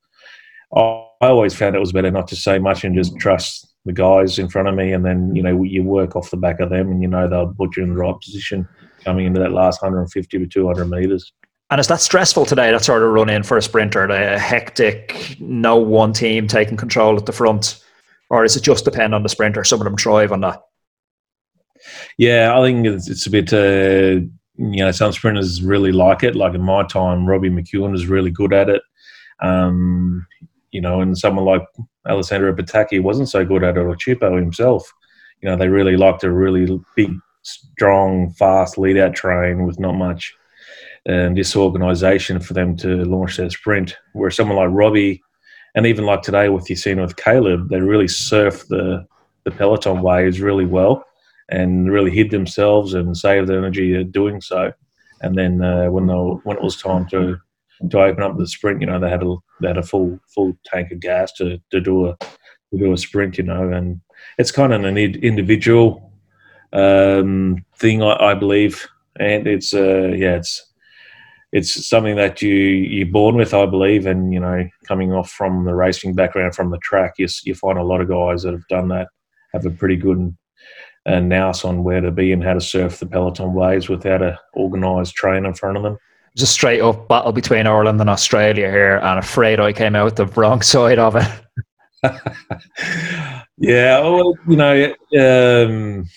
I 0.74 1.06
always 1.20 1.54
found 1.54 1.76
it 1.76 1.80
was 1.80 1.92
better 1.92 2.10
not 2.10 2.28
to 2.28 2.36
say 2.36 2.58
much 2.58 2.84
and 2.84 2.94
just 2.94 3.16
trust 3.18 3.74
the 3.84 3.92
guys 3.92 4.38
in 4.38 4.48
front 4.48 4.68
of 4.68 4.74
me, 4.74 4.92
and 4.92 5.04
then 5.04 5.34
you 5.34 5.42
know 5.42 5.62
you 5.62 5.82
work 5.82 6.16
off 6.16 6.30
the 6.30 6.36
back 6.36 6.60
of 6.60 6.70
them, 6.70 6.90
and 6.90 7.00
you 7.00 7.08
know 7.08 7.28
they'll 7.28 7.54
put 7.54 7.76
you 7.76 7.84
in 7.84 7.90
the 7.90 7.96
right 7.96 8.18
position 8.20 8.68
coming 9.04 9.26
into 9.26 9.38
that 9.40 9.52
last 9.52 9.80
150 9.80 10.38
to 10.38 10.46
200 10.46 10.84
meters. 10.86 11.32
And 11.70 11.80
is 11.80 11.88
that 11.88 12.00
stressful 12.00 12.46
today? 12.46 12.70
That 12.70 12.84
sort 12.84 13.02
of 13.02 13.10
run 13.10 13.28
in 13.28 13.42
for 13.42 13.56
a 13.56 13.62
sprinter, 13.62 14.06
the 14.06 14.38
hectic, 14.38 15.36
no 15.40 15.76
one 15.76 16.12
team 16.12 16.46
taking 16.46 16.76
control 16.76 17.16
at 17.16 17.26
the 17.26 17.32
front, 17.32 17.82
or 18.30 18.44
is 18.44 18.56
it 18.56 18.62
just 18.62 18.84
depend 18.84 19.14
on 19.14 19.22
the 19.22 19.28
sprinter? 19.28 19.64
Some 19.64 19.80
of 19.80 19.84
them 19.84 19.96
thrive 19.96 20.32
on 20.32 20.40
that. 20.40 20.62
Yeah, 22.18 22.58
I 22.58 22.62
think 22.62 22.86
it's, 22.86 23.08
it's 23.08 23.26
a 23.26 23.30
bit. 23.30 23.52
Uh, 23.52 24.26
you 24.58 24.84
know, 24.84 24.90
some 24.90 25.12
sprinters 25.12 25.62
really 25.62 25.92
like 25.92 26.22
it. 26.22 26.34
Like 26.34 26.54
in 26.54 26.62
my 26.62 26.84
time, 26.86 27.26
Robbie 27.26 27.50
McEwen 27.50 27.92
was 27.92 28.06
really 28.06 28.30
good 28.30 28.52
at 28.52 28.68
it. 28.68 28.82
Um, 29.40 30.26
you 30.70 30.80
know, 30.80 31.00
and 31.00 31.16
someone 31.16 31.44
like 31.44 31.62
Alessandro 32.08 32.54
Petacchi 32.54 33.02
wasn't 33.02 33.28
so 33.28 33.44
good 33.44 33.64
at 33.64 33.76
it, 33.76 33.80
or 33.80 33.96
Cipo 33.96 34.36
himself. 34.38 34.90
You 35.40 35.48
know, 35.48 35.56
they 35.56 35.68
really 35.68 35.96
liked 35.96 36.24
a 36.24 36.30
really 36.30 36.80
big, 36.94 37.12
strong, 37.42 38.30
fast 38.32 38.78
lead 38.78 38.96
out 38.96 39.14
train 39.14 39.66
with 39.66 39.78
not 39.78 39.92
much 39.92 40.34
um, 41.08 41.34
disorganisation 41.34 42.40
for 42.40 42.54
them 42.54 42.76
to 42.78 43.04
launch 43.04 43.36
their 43.36 43.50
sprint. 43.50 43.96
Where 44.14 44.30
someone 44.30 44.56
like 44.56 44.70
Robbie, 44.70 45.22
and 45.74 45.86
even 45.86 46.06
like 46.06 46.22
today 46.22 46.48
with 46.48 46.68
you 46.70 46.76
seen 46.76 47.00
with 47.00 47.16
Caleb, 47.16 47.68
they 47.68 47.80
really 47.80 48.08
surf 48.08 48.66
the 48.68 49.06
the 49.44 49.50
peloton 49.52 50.02
waves 50.02 50.40
really 50.40 50.66
well 50.66 51.04
and 51.48 51.90
really 51.90 52.10
hid 52.10 52.30
themselves 52.30 52.94
and 52.94 53.16
saved 53.16 53.48
the 53.48 53.56
energy 53.56 54.02
doing 54.04 54.40
so. 54.40 54.72
And 55.22 55.36
then 55.36 55.62
uh, 55.62 55.86
when 55.86 56.06
they 56.06 56.14
when 56.14 56.56
it 56.56 56.62
was 56.62 56.80
time 56.80 57.06
to 57.08 57.38
to 57.90 58.00
open 58.00 58.22
up 58.22 58.36
the 58.36 58.46
sprint, 58.46 58.80
you 58.80 58.86
know, 58.86 58.98
they 58.98 59.10
had 59.10 59.22
a 59.22 59.36
they 59.60 59.68
had 59.68 59.78
a 59.78 59.82
full 59.82 60.18
full 60.34 60.56
tank 60.64 60.90
of 60.92 61.00
gas 61.00 61.32
to, 61.34 61.58
to 61.70 61.80
do 61.80 62.06
a 62.06 62.16
to 62.18 62.78
do 62.78 62.92
a 62.92 62.96
sprint, 62.96 63.38
you 63.38 63.44
know, 63.44 63.72
and 63.72 64.00
it's 64.38 64.50
kind 64.50 64.72
of 64.72 64.84
an 64.84 64.98
individual 64.98 66.12
um, 66.72 67.64
thing, 67.76 68.02
I, 68.02 68.30
I, 68.30 68.34
believe, 68.34 68.86
and 69.18 69.46
it's 69.46 69.72
uh, 69.72 70.08
yeah, 70.08 70.36
it's 70.36 70.72
it's 71.52 71.88
something 71.88 72.16
that 72.16 72.42
you 72.42 72.54
you're 72.54 73.06
born 73.06 73.36
with, 73.36 73.54
I 73.54 73.66
believe, 73.66 74.06
and 74.06 74.32
you 74.32 74.40
know, 74.40 74.68
coming 74.86 75.12
off 75.12 75.30
from 75.30 75.64
the 75.64 75.74
racing 75.74 76.14
background 76.14 76.54
from 76.54 76.70
the 76.70 76.78
track, 76.78 77.14
you 77.18 77.28
you 77.44 77.54
find 77.54 77.78
a 77.78 77.84
lot 77.84 78.00
of 78.00 78.08
guys 78.08 78.42
that 78.42 78.52
have 78.52 78.68
done 78.68 78.88
that 78.88 79.08
have 79.52 79.64
a 79.64 79.70
pretty 79.70 79.96
good 79.96 80.36
uh, 81.06 81.20
nous 81.20 81.64
on 81.64 81.84
where 81.84 82.00
to 82.00 82.10
be 82.10 82.32
and 82.32 82.42
how 82.42 82.54
to 82.54 82.60
surf 82.60 82.98
the 82.98 83.06
peloton 83.06 83.54
waves 83.54 83.88
without 83.88 84.22
a 84.22 84.38
organised 84.56 85.14
train 85.14 85.46
in 85.46 85.54
front 85.54 85.76
of 85.76 85.82
them. 85.82 85.96
Just 86.36 86.52
straight 86.52 86.80
up 86.80 87.08
battle 87.08 87.32
between 87.32 87.66
Ireland 87.66 88.00
and 88.00 88.10
Australia 88.10 88.70
here, 88.70 88.96
and 88.98 89.18
afraid 89.18 89.58
I 89.58 89.72
came 89.72 89.96
out 89.96 90.16
the 90.16 90.26
wrong 90.26 90.60
side 90.62 90.98
of 90.98 91.16
it. 91.16 91.28
yeah, 93.56 94.00
well, 94.00 94.34
you 94.46 94.56
know, 94.56 94.94
um, 95.18 96.08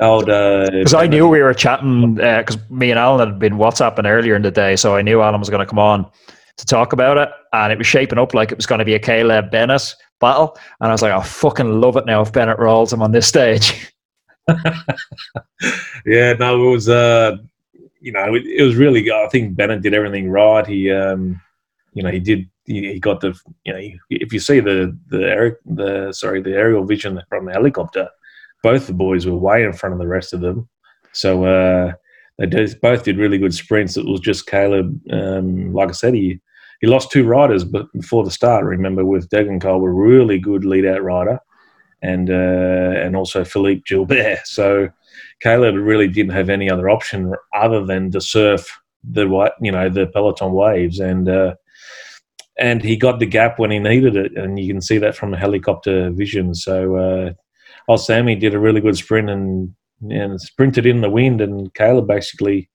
old. 0.00 0.26
Because 0.26 0.92
uh, 0.92 0.98
I 0.98 1.06
knew 1.06 1.26
we 1.26 1.40
were 1.40 1.54
chatting 1.54 2.16
because 2.16 2.56
uh, 2.56 2.60
me 2.68 2.90
and 2.90 2.98
Allan 2.98 3.26
had 3.26 3.38
been 3.38 3.54
WhatsApping 3.54 4.06
earlier 4.06 4.36
in 4.36 4.42
the 4.42 4.50
day, 4.50 4.76
so 4.76 4.94
I 4.94 5.00
knew 5.00 5.22
Allan 5.22 5.40
was 5.40 5.48
going 5.48 5.64
to 5.64 5.66
come 5.66 5.78
on 5.78 6.10
to 6.56 6.66
talk 6.66 6.92
about 6.92 7.18
it, 7.18 7.28
and 7.52 7.72
it 7.72 7.78
was 7.78 7.86
shaping 7.86 8.18
up 8.18 8.34
like 8.34 8.52
it 8.52 8.58
was 8.58 8.66
going 8.66 8.78
to 8.78 8.84
be 8.84 8.94
a 8.94 8.98
Caleb 8.98 9.50
Bennett 9.50 9.94
battle, 10.20 10.56
and 10.80 10.88
I 10.88 10.92
was 10.92 11.02
like, 11.02 11.12
I 11.12 11.22
fucking 11.22 11.80
love 11.80 11.96
it 11.96 12.06
now 12.06 12.22
if 12.22 12.32
Bennett 12.32 12.58
rolls 12.58 12.92
him 12.92 13.02
on 13.02 13.12
this 13.12 13.26
stage. 13.26 13.92
yeah, 16.06 16.34
no, 16.34 16.66
it 16.66 16.70
was. 16.70 16.88
Uh, 16.88 17.36
you 18.00 18.12
know, 18.12 18.34
it, 18.34 18.44
it, 18.44 18.62
was 18.62 18.76
really. 18.76 19.10
I 19.10 19.28
think 19.30 19.56
Bennett 19.56 19.82
did 19.82 19.94
everything 19.94 20.28
right. 20.28 20.66
He, 20.66 20.90
um, 20.90 21.40
you 21.94 22.02
know, 22.02 22.10
he 22.10 22.20
did. 22.20 22.48
He, 22.66 22.92
he 22.92 23.00
got 23.00 23.20
the. 23.20 23.34
You 23.64 23.72
know, 23.72 23.80
if 24.10 24.32
you 24.32 24.40
see 24.40 24.60
the 24.60 24.96
the 25.08 25.22
Eric, 25.22 25.58
the 25.64 26.12
sorry 26.12 26.42
the 26.42 26.52
aerial 26.52 26.84
vision 26.84 27.20
from 27.28 27.46
the 27.46 27.52
helicopter, 27.52 28.08
both 28.62 28.86
the 28.86 28.92
boys 28.92 29.26
were 29.26 29.36
way 29.36 29.64
in 29.64 29.72
front 29.72 29.94
of 29.94 29.98
the 29.98 30.06
rest 30.06 30.34
of 30.34 30.40
them. 30.40 30.68
So 31.12 31.44
uh, 31.44 31.92
they 32.38 32.46
did, 32.46 32.80
both 32.80 33.04
did 33.04 33.18
really 33.18 33.38
good 33.38 33.54
sprints. 33.54 33.96
It 33.96 34.06
was 34.06 34.20
just 34.20 34.46
Caleb, 34.46 35.00
um, 35.12 35.72
like 35.72 35.88
I 35.88 35.92
said, 35.92 36.14
he 36.14 36.40
he 36.80 36.86
lost 36.88 37.10
two 37.10 37.24
riders, 37.24 37.64
but 37.64 37.86
before 37.92 38.24
the 38.24 38.30
start, 38.30 38.64
remember 38.64 39.04
with 39.04 39.30
Degenkolb, 39.30 39.84
a 39.84 39.88
really 39.88 40.38
good 40.38 40.64
lead 40.64 40.84
out 40.84 41.02
rider, 41.02 41.38
and 42.02 42.28
uh, 42.28 43.00
and 43.02 43.16
also 43.16 43.44
Philippe 43.44 43.82
Gilbert. 43.86 44.40
So 44.44 44.90
Caleb 45.40 45.76
really 45.76 46.08
didn't 46.08 46.32
have 46.32 46.50
any 46.50 46.68
other 46.70 46.90
option 46.90 47.34
other 47.54 47.84
than 47.84 48.10
to 48.10 48.20
surf 48.20 48.66
the 49.02 49.28
white, 49.28 49.52
you 49.60 49.72
know 49.72 49.88
the 49.88 50.06
peloton 50.06 50.52
waves 50.52 51.00
and. 51.00 51.28
Uh, 51.28 51.54
and 52.56 52.84
he 52.84 52.96
got 52.96 53.18
the 53.18 53.26
gap 53.26 53.58
when 53.58 53.72
he 53.72 53.80
needed 53.80 54.14
it, 54.14 54.36
and 54.36 54.60
you 54.60 54.72
can 54.72 54.80
see 54.80 54.96
that 54.98 55.16
from 55.16 55.32
the 55.32 55.36
helicopter 55.36 56.10
vision. 56.10 56.54
So 56.54 57.34
uh, 57.88 57.96
Sammy 57.96 58.36
did 58.36 58.54
a 58.54 58.60
really 58.60 58.80
good 58.80 58.96
sprint 58.96 59.28
and 59.28 59.74
and 60.10 60.40
sprinted 60.40 60.86
in 60.86 61.00
the 61.00 61.10
wind, 61.10 61.40
and 61.40 61.72
Caleb 61.74 62.06
basically 62.06 62.70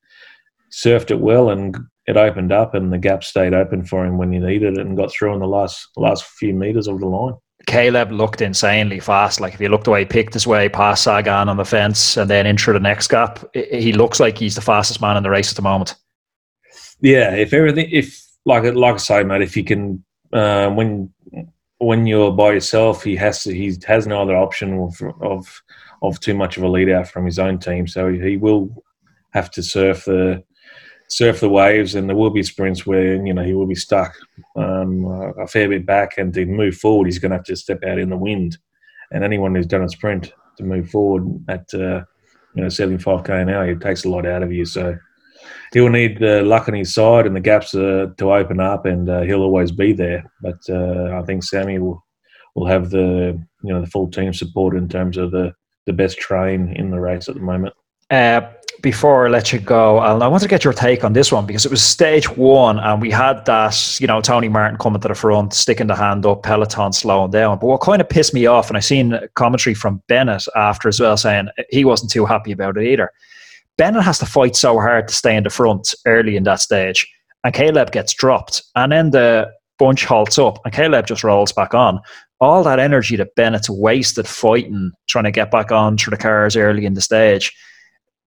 surfed 0.71 1.12
it 1.12 1.19
well, 1.19 1.50
and 1.50 1.77
it 2.07 2.17
opened 2.17 2.51
up, 2.51 2.74
and 2.75 2.91
the 2.91 2.98
gap 2.98 3.24
stayed 3.24 3.53
open 3.53 3.86
for 3.86 4.05
him 4.05 4.17
when 4.17 4.31
he 4.31 4.39
needed 4.39 4.77
it, 4.77 4.86
and 4.86 4.98
got 4.98 5.12
through 5.12 5.33
in 5.33 5.39
the 5.39 5.48
last 5.48 5.88
last 5.98 6.24
few 6.24 6.53
meters 6.53 6.88
of 6.88 7.00
the 7.00 7.07
line. 7.07 7.36
Caleb 7.67 8.12
looked 8.12 8.41
insanely 8.41 9.00
fast. 9.00 9.39
Like 9.39 9.53
if 9.53 9.62
you 9.62 9.69
looked 9.69 9.83
the 9.83 9.91
way 9.91 10.00
he 10.00 10.05
picked 10.05 10.33
his 10.33 10.48
way 10.48 10.69
past 10.69 11.03
Sagan 11.03 11.50
on 11.50 11.57
the 11.57 11.65
fence 11.65 12.17
and 12.17 12.29
then 12.29 12.45
into 12.45 12.74
the 12.74 12.79
next 12.79 13.09
gap, 13.09 13.45
he 13.53 13.93
looks 13.93 14.19
like 14.19 14.38
he's 14.38 14.55
the 14.55 14.62
fastest 14.62 15.01
man 15.01 15.17
in 15.17 15.24
the 15.24 15.29
race 15.29 15.51
at 15.51 15.55
the 15.55 15.62
moment. 15.62 15.95
Yeah, 17.01 17.36
if 17.36 17.53
everything, 17.53 17.89
if 17.91 18.19
like 18.45 18.63
like 18.74 18.95
I 18.95 18.98
say, 18.98 19.24
mate, 19.24 19.41
if 19.41 19.55
you 19.55 19.63
can, 19.63 20.03
uh, 20.33 20.69
when 20.69 21.13
when 21.77 22.07
you're 22.07 22.31
by 22.31 22.53
yourself, 22.53 23.03
he 23.03 23.15
has 23.15 23.43
to, 23.43 23.53
he 23.53 23.75
has 23.88 24.05
no 24.05 24.21
other 24.21 24.36
option 24.36 24.79
of, 24.79 25.01
of 25.21 25.62
of 26.01 26.19
too 26.19 26.33
much 26.33 26.57
of 26.57 26.63
a 26.63 26.67
lead 26.67 26.89
out 26.89 27.07
from 27.07 27.25
his 27.25 27.39
own 27.39 27.59
team. 27.59 27.87
So 27.87 28.11
he 28.11 28.37
will 28.37 28.83
have 29.31 29.51
to 29.51 29.63
surf 29.63 30.05
the 30.05 30.43
surf 31.09 31.39
the 31.39 31.49
waves, 31.49 31.95
and 31.95 32.07
there 32.07 32.15
will 32.15 32.29
be 32.29 32.43
sprints 32.43 32.85
where 32.85 33.23
you 33.25 33.33
know 33.33 33.43
he 33.43 33.53
will 33.53 33.67
be 33.67 33.75
stuck 33.75 34.15
um, 34.55 35.05
a 35.39 35.47
fair 35.47 35.67
bit 35.67 35.85
back, 35.85 36.17
and 36.17 36.33
to 36.33 36.45
move 36.45 36.75
forward, 36.75 37.05
he's 37.05 37.19
going 37.19 37.31
to 37.31 37.37
have 37.37 37.45
to 37.45 37.55
step 37.55 37.83
out 37.83 37.99
in 37.99 38.09
the 38.09 38.17
wind. 38.17 38.57
And 39.11 39.23
anyone 39.23 39.55
who's 39.55 39.65
done 39.65 39.83
a 39.83 39.89
sprint 39.89 40.31
to 40.57 40.63
move 40.63 40.89
forward 40.89 41.23
at 41.47 41.65
uh, 41.73 42.03
you 42.55 42.63
know 42.63 42.67
75k 42.67 43.41
an 43.41 43.49
hour, 43.49 43.69
it 43.69 43.81
takes 43.81 44.05
a 44.05 44.09
lot 44.09 44.25
out 44.25 44.43
of 44.43 44.51
you. 44.51 44.65
So 44.65 44.97
he'll 45.73 45.89
need 45.89 46.19
the 46.19 46.43
luck 46.43 46.67
on 46.67 46.75
his 46.75 46.93
side 46.93 47.25
and 47.25 47.35
the 47.35 47.41
gaps 47.41 47.73
uh, 47.73 48.07
to 48.17 48.33
open 48.33 48.59
up, 48.59 48.85
and 48.85 49.09
uh, 49.09 49.21
he'll 49.21 49.41
always 49.41 49.71
be 49.71 49.93
there. 49.93 50.31
But 50.41 50.59
uh, 50.69 51.19
I 51.19 51.23
think 51.25 51.43
Sammy 51.43 51.79
will 51.79 52.03
will 52.55 52.67
have 52.67 52.89
the 52.89 53.41
you 53.63 53.73
know 53.73 53.81
the 53.81 53.88
full 53.88 54.09
team 54.09 54.33
support 54.33 54.75
in 54.75 54.88
terms 54.88 55.17
of 55.17 55.31
the 55.31 55.53
the 55.89 55.93
best 55.93 56.19
train 56.19 56.71
in 56.75 56.91
the 56.91 56.99
race 56.99 57.28
at 57.28 57.34
the 57.34 57.41
moment. 57.41 57.73
Uh, 58.12 58.41
before 58.82 59.25
I 59.25 59.30
let 59.30 59.52
you 59.52 59.60
go, 59.60 59.99
Allan, 59.99 60.21
I 60.21 60.28
want 60.28 60.43
to 60.43 60.47
get 60.47 60.63
your 60.63 60.71
take 60.71 61.04
on 61.04 61.13
this 61.13 61.32
one 61.32 61.47
because 61.47 61.65
it 61.65 61.71
was 61.71 61.82
stage 61.82 62.30
one, 62.30 62.78
and 62.78 63.02
we 63.02 63.10
had 63.10 63.43
that, 63.45 63.99
you 63.99 64.06
know, 64.06 64.21
Tony 64.21 64.47
Martin 64.47 64.78
coming 64.78 65.02
to 65.02 65.08
the 65.08 65.15
front, 65.15 65.54
sticking 65.54 65.88
the 65.88 65.95
hand 65.95 66.28
up, 66.28 66.43
Peloton 66.43 66.93
slowing 66.93 67.32
down. 67.32 67.58
But 67.58 67.67
what 67.67 67.82
kind 67.82 68.02
of 68.02 68.08
pissed 68.08 68.36
me 68.36 68.45
off, 68.45 68.69
and 68.69 68.78
I 68.78 68.80
seen 68.80 69.19
commentary 69.34 69.73
from 69.73 70.02
Bennett 70.08 70.45
after 70.56 70.88
as 70.88 70.99
well, 70.99 71.17
saying 71.17 71.49
he 71.71 71.84
wasn't 71.84 72.12
too 72.12 72.25
happy 72.25 72.52
about 72.52 72.78
it 72.78 72.88
either. 72.88 73.12
Bennett 73.78 74.04
has 74.04 74.19
to 74.19 74.25
fight 74.28 74.56
so 74.56 74.80
hard 74.80 75.08
to 75.08 75.13
stay 75.13 75.36
in 75.36 75.43
the 75.43 75.49
front 75.49 75.95
early 76.06 76.38
in 76.38 76.43
that 76.43 76.62
stage, 76.62 77.08
and 77.43 77.54
Caleb 77.54 77.91
gets 77.91 78.13
dropped, 78.13 78.62
and 78.75 78.91
then 78.91 79.10
the 79.10 79.52
bunch 79.80 80.06
halts 80.06 80.38
up, 80.38 80.60
and 80.63 80.73
Caleb 80.73 81.08
just 81.08 81.23
rolls 81.23 81.52
back 81.52 81.73
on. 81.73 81.99
All 82.41 82.63
that 82.63 82.80
energy 82.80 83.15
that 83.17 83.36
Bennett's 83.36 83.69
wasted 83.69 84.28
fighting, 84.28 84.91
trying 85.08 85.25
to 85.25 85.32
get 85.32 85.52
back 85.52 85.71
on 85.71 85.97
through 85.97 86.12
the 86.12 86.17
cars 86.17 86.56
early 86.56 86.86
in 86.86 86.93
the 86.93 87.02
stage, 87.02 87.54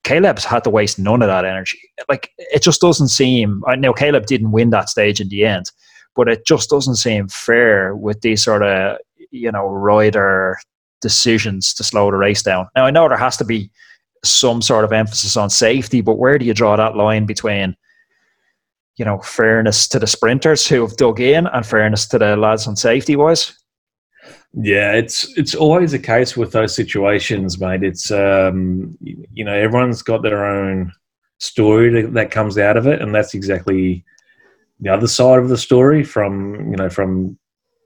Caleb's 0.04 0.44
had 0.44 0.64
to 0.64 0.70
waste 0.70 0.98
none 0.98 1.20
of 1.20 1.28
that 1.28 1.44
energy. 1.44 1.78
Like 2.08 2.30
it 2.38 2.62
just 2.62 2.80
doesn't 2.80 3.08
seem. 3.08 3.62
I 3.66 3.76
know 3.76 3.92
Caleb 3.92 4.26
didn't 4.26 4.52
win 4.52 4.70
that 4.70 4.88
stage 4.88 5.20
in 5.20 5.28
the 5.28 5.44
end, 5.44 5.70
but 6.16 6.28
it 6.28 6.46
just 6.46 6.70
doesn't 6.70 6.96
seem 6.96 7.28
fair 7.28 7.94
with 7.94 8.20
these 8.22 8.42
sort 8.42 8.62
of 8.62 8.98
you 9.30 9.52
know 9.52 9.66
rider 9.66 10.56
decisions 11.00 11.74
to 11.74 11.84
slow 11.84 12.10
the 12.10 12.16
race 12.16 12.42
down. 12.42 12.68
Now 12.74 12.86
I 12.86 12.90
know 12.90 13.08
there 13.08 13.18
has 13.18 13.36
to 13.38 13.44
be 13.44 13.70
some 14.24 14.62
sort 14.62 14.84
of 14.84 14.92
emphasis 14.92 15.36
on 15.36 15.50
safety, 15.50 16.00
but 16.00 16.18
where 16.18 16.38
do 16.38 16.44
you 16.44 16.54
draw 16.54 16.76
that 16.76 16.96
line 16.96 17.26
between, 17.26 17.76
you 18.96 19.04
know, 19.04 19.18
fairness 19.18 19.88
to 19.88 19.98
the 19.98 20.06
sprinters 20.06 20.66
who 20.66 20.80
have 20.80 20.96
dug 20.96 21.20
in 21.20 21.46
and 21.46 21.66
fairness 21.66 22.06
to 22.08 22.18
the 22.18 22.36
lads 22.36 22.66
on 22.66 22.76
safety 22.76 23.16
wise? 23.16 23.57
Yeah, 24.54 24.92
it's 24.92 25.36
it's 25.36 25.54
always 25.54 25.92
a 25.92 25.98
case 25.98 26.36
with 26.36 26.52
those 26.52 26.74
situations, 26.74 27.60
mate. 27.60 27.82
It's 27.82 28.10
um, 28.10 28.96
you 29.00 29.44
know 29.44 29.52
everyone's 29.54 30.02
got 30.02 30.22
their 30.22 30.44
own 30.44 30.92
story 31.38 32.02
that 32.02 32.30
comes 32.30 32.58
out 32.58 32.76
of 32.76 32.86
it, 32.86 33.00
and 33.02 33.14
that's 33.14 33.34
exactly 33.34 34.04
the 34.80 34.90
other 34.90 35.06
side 35.06 35.38
of 35.38 35.48
the 35.48 35.58
story 35.58 36.02
from 36.02 36.70
you 36.70 36.76
know 36.76 36.88
from 36.88 37.38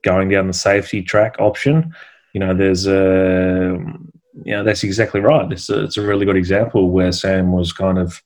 going 0.04 0.28
down 0.28 0.46
the 0.46 0.52
safety 0.52 1.02
track 1.02 1.34
option. 1.40 1.92
You 2.32 2.40
know, 2.40 2.54
there's 2.54 2.86
a 2.86 3.76
yeah, 4.44 4.62
that's 4.62 4.84
exactly 4.84 5.20
right. 5.20 5.50
It's 5.50 5.68
a, 5.68 5.84
it's 5.84 5.96
a 5.96 6.06
really 6.06 6.24
good 6.24 6.36
example 6.36 6.90
where 6.90 7.12
Sam 7.12 7.52
was 7.52 7.72
kind 7.72 7.98
of 7.98 8.22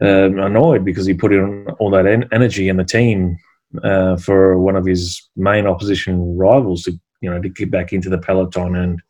um, 0.00 0.38
annoyed 0.38 0.84
because 0.84 1.06
he 1.06 1.14
put 1.14 1.32
in 1.32 1.66
all 1.80 1.90
that 1.90 2.06
en- 2.06 2.28
energy 2.32 2.68
in 2.68 2.76
the 2.76 2.84
team 2.84 3.36
uh, 3.82 4.16
for 4.16 4.58
one 4.58 4.76
of 4.76 4.86
his 4.86 5.28
main 5.36 5.66
opposition 5.66 6.36
rivals 6.36 6.84
to 6.84 6.98
you 7.20 7.30
know 7.30 7.40
to 7.40 7.48
get 7.48 7.70
back 7.70 7.92
into 7.92 8.08
the 8.08 8.18
peloton 8.18 8.76
and 8.76 9.00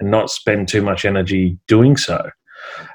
and 0.00 0.10
not 0.10 0.30
spend 0.30 0.68
too 0.68 0.82
much 0.82 1.04
energy 1.04 1.58
doing 1.66 1.96
so. 1.96 2.30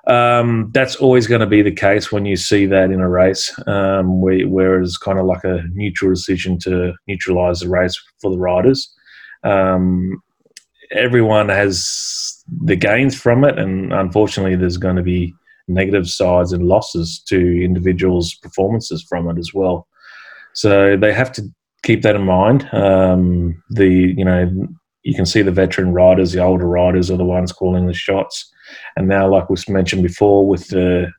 Um, 0.07 0.71
that's 0.73 0.95
always 0.95 1.27
going 1.27 1.41
to 1.41 1.47
be 1.47 1.61
the 1.61 1.71
case 1.71 2.11
when 2.11 2.25
you 2.25 2.35
see 2.35 2.65
that 2.65 2.91
in 2.91 2.99
a 2.99 3.09
race, 3.09 3.53
um, 3.67 4.19
where, 4.19 4.47
where 4.47 4.81
it's 4.81 4.97
kind 4.97 5.19
of 5.19 5.25
like 5.25 5.43
a 5.43 5.63
neutral 5.73 6.11
decision 6.11 6.57
to 6.59 6.93
neutralise 7.07 7.59
the 7.59 7.69
race 7.69 7.99
for 8.19 8.31
the 8.31 8.39
riders. 8.39 8.91
Um, 9.43 10.21
everyone 10.91 11.49
has 11.49 12.43
the 12.63 12.75
gains 12.75 13.19
from 13.19 13.43
it, 13.43 13.59
and 13.59 13.93
unfortunately, 13.93 14.55
there's 14.55 14.77
going 14.77 14.95
to 14.95 15.03
be 15.03 15.33
negative 15.67 16.09
sides 16.09 16.51
and 16.51 16.67
losses 16.67 17.19
to 17.27 17.63
individuals' 17.63 18.33
performances 18.33 19.05
from 19.07 19.29
it 19.29 19.37
as 19.37 19.53
well. 19.53 19.87
So 20.53 20.97
they 20.97 21.13
have 21.13 21.31
to 21.33 21.43
keep 21.83 22.01
that 22.01 22.15
in 22.15 22.23
mind. 22.23 22.67
Um, 22.73 23.61
the 23.69 24.13
you 24.17 24.25
know 24.25 24.67
you 25.03 25.15
can 25.15 25.25
see 25.25 25.41
the 25.41 25.51
veteran 25.51 25.93
riders, 25.93 26.31
the 26.31 26.43
older 26.43 26.67
riders 26.67 27.09
are 27.09 27.17
the 27.17 27.25
ones 27.25 27.51
calling 27.51 27.87
the 27.87 27.93
shots, 27.93 28.51
and 28.95 29.07
now, 29.07 29.29
like 29.29 29.49
was 29.49 29.67
mentioned 29.69 30.03
before, 30.03 30.47
with 30.47 30.67
the 30.69 31.11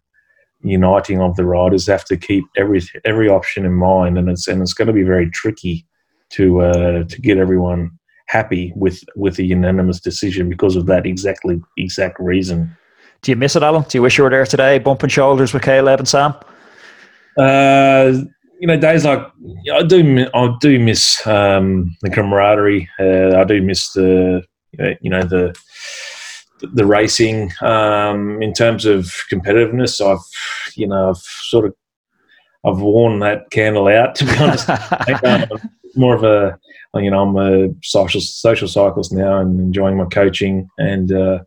uniting 0.63 1.21
of 1.21 1.37
the 1.37 1.45
riders, 1.45 1.87
they 1.87 1.93
have 1.93 2.05
to 2.05 2.17
keep 2.17 2.45
every 2.57 2.81
every 3.05 3.29
option 3.29 3.65
in 3.65 3.75
mind, 3.75 4.19
and 4.19 4.29
it's 4.29 4.47
and 4.49 4.63
it's 4.63 4.75
going 4.75 4.89
to 4.89 4.93
be 4.95 5.03
very 5.03 5.31
tricky 5.31 5.87
to 6.31 6.61
uh, 6.61 7.05
to 7.05 7.21
get 7.21 7.39
everyone 7.39 7.91
happy 8.29 8.73
with 8.77 9.03
with 9.17 9.39
a 9.39 9.43
unanimous 9.43 10.01
decision 10.01 10.49
because 10.49 10.77
of 10.77 10.87
that 10.87 11.07
exactly 11.07 11.61
exact 11.77 12.19
reason. 12.21 12.77
Do 13.23 13.33
you 13.33 13.37
miss 13.37 13.57
it, 13.57 13.63
Allan? 13.63 13.85
Do 13.89 13.99
you 13.99 14.03
wish 14.03 14.17
you 14.17 14.25
were 14.25 14.31
there 14.31 14.47
today, 14.47 14.79
bumping 14.79 15.11
shoulders 15.11 15.53
with 15.53 15.63
Caleb 15.63 16.01
and 16.01 16.09
Sam? 16.09 16.35
Uh, 17.37 18.23
you 18.61 18.67
know, 18.67 18.77
days 18.77 19.07
like 19.07 19.27
I 19.73 19.83
do, 19.83 20.29
I 20.35 20.55
do 20.61 20.79
miss 20.79 21.27
um, 21.27 21.97
the 22.03 22.11
camaraderie. 22.11 22.89
Uh, 22.99 23.39
I 23.39 23.45
do 23.45 23.63
miss 23.63 23.91
the, 23.93 24.45
you 25.01 25.11
know, 25.11 25.23
the 25.23 25.59
the 26.61 26.85
racing. 26.85 27.51
Um, 27.63 28.43
in 28.43 28.53
terms 28.53 28.85
of 28.85 29.07
competitiveness, 29.33 30.01
I've, 30.03 30.25
you 30.77 30.87
know, 30.87 31.09
I've 31.09 31.17
sort 31.17 31.65
of 31.65 31.75
I've 32.67 32.81
worn 32.81 33.21
that 33.21 33.51
candle 33.51 33.89
out 33.89 34.15
to 34.17 34.27
be 34.27 34.37
honest. 34.37 34.69
more 35.97 36.15
of 36.15 36.23
a 36.23 36.57
you 36.95 37.11
know 37.11 37.23
I'm 37.23 37.37
a 37.37 37.75
social 37.83 38.21
social 38.21 38.69
cyclist 38.69 39.13
now 39.13 39.39
and 39.39 39.59
enjoying 39.59 39.97
my 39.97 40.05
coaching 40.05 40.69
and 40.79 41.11
uh, 41.11 41.39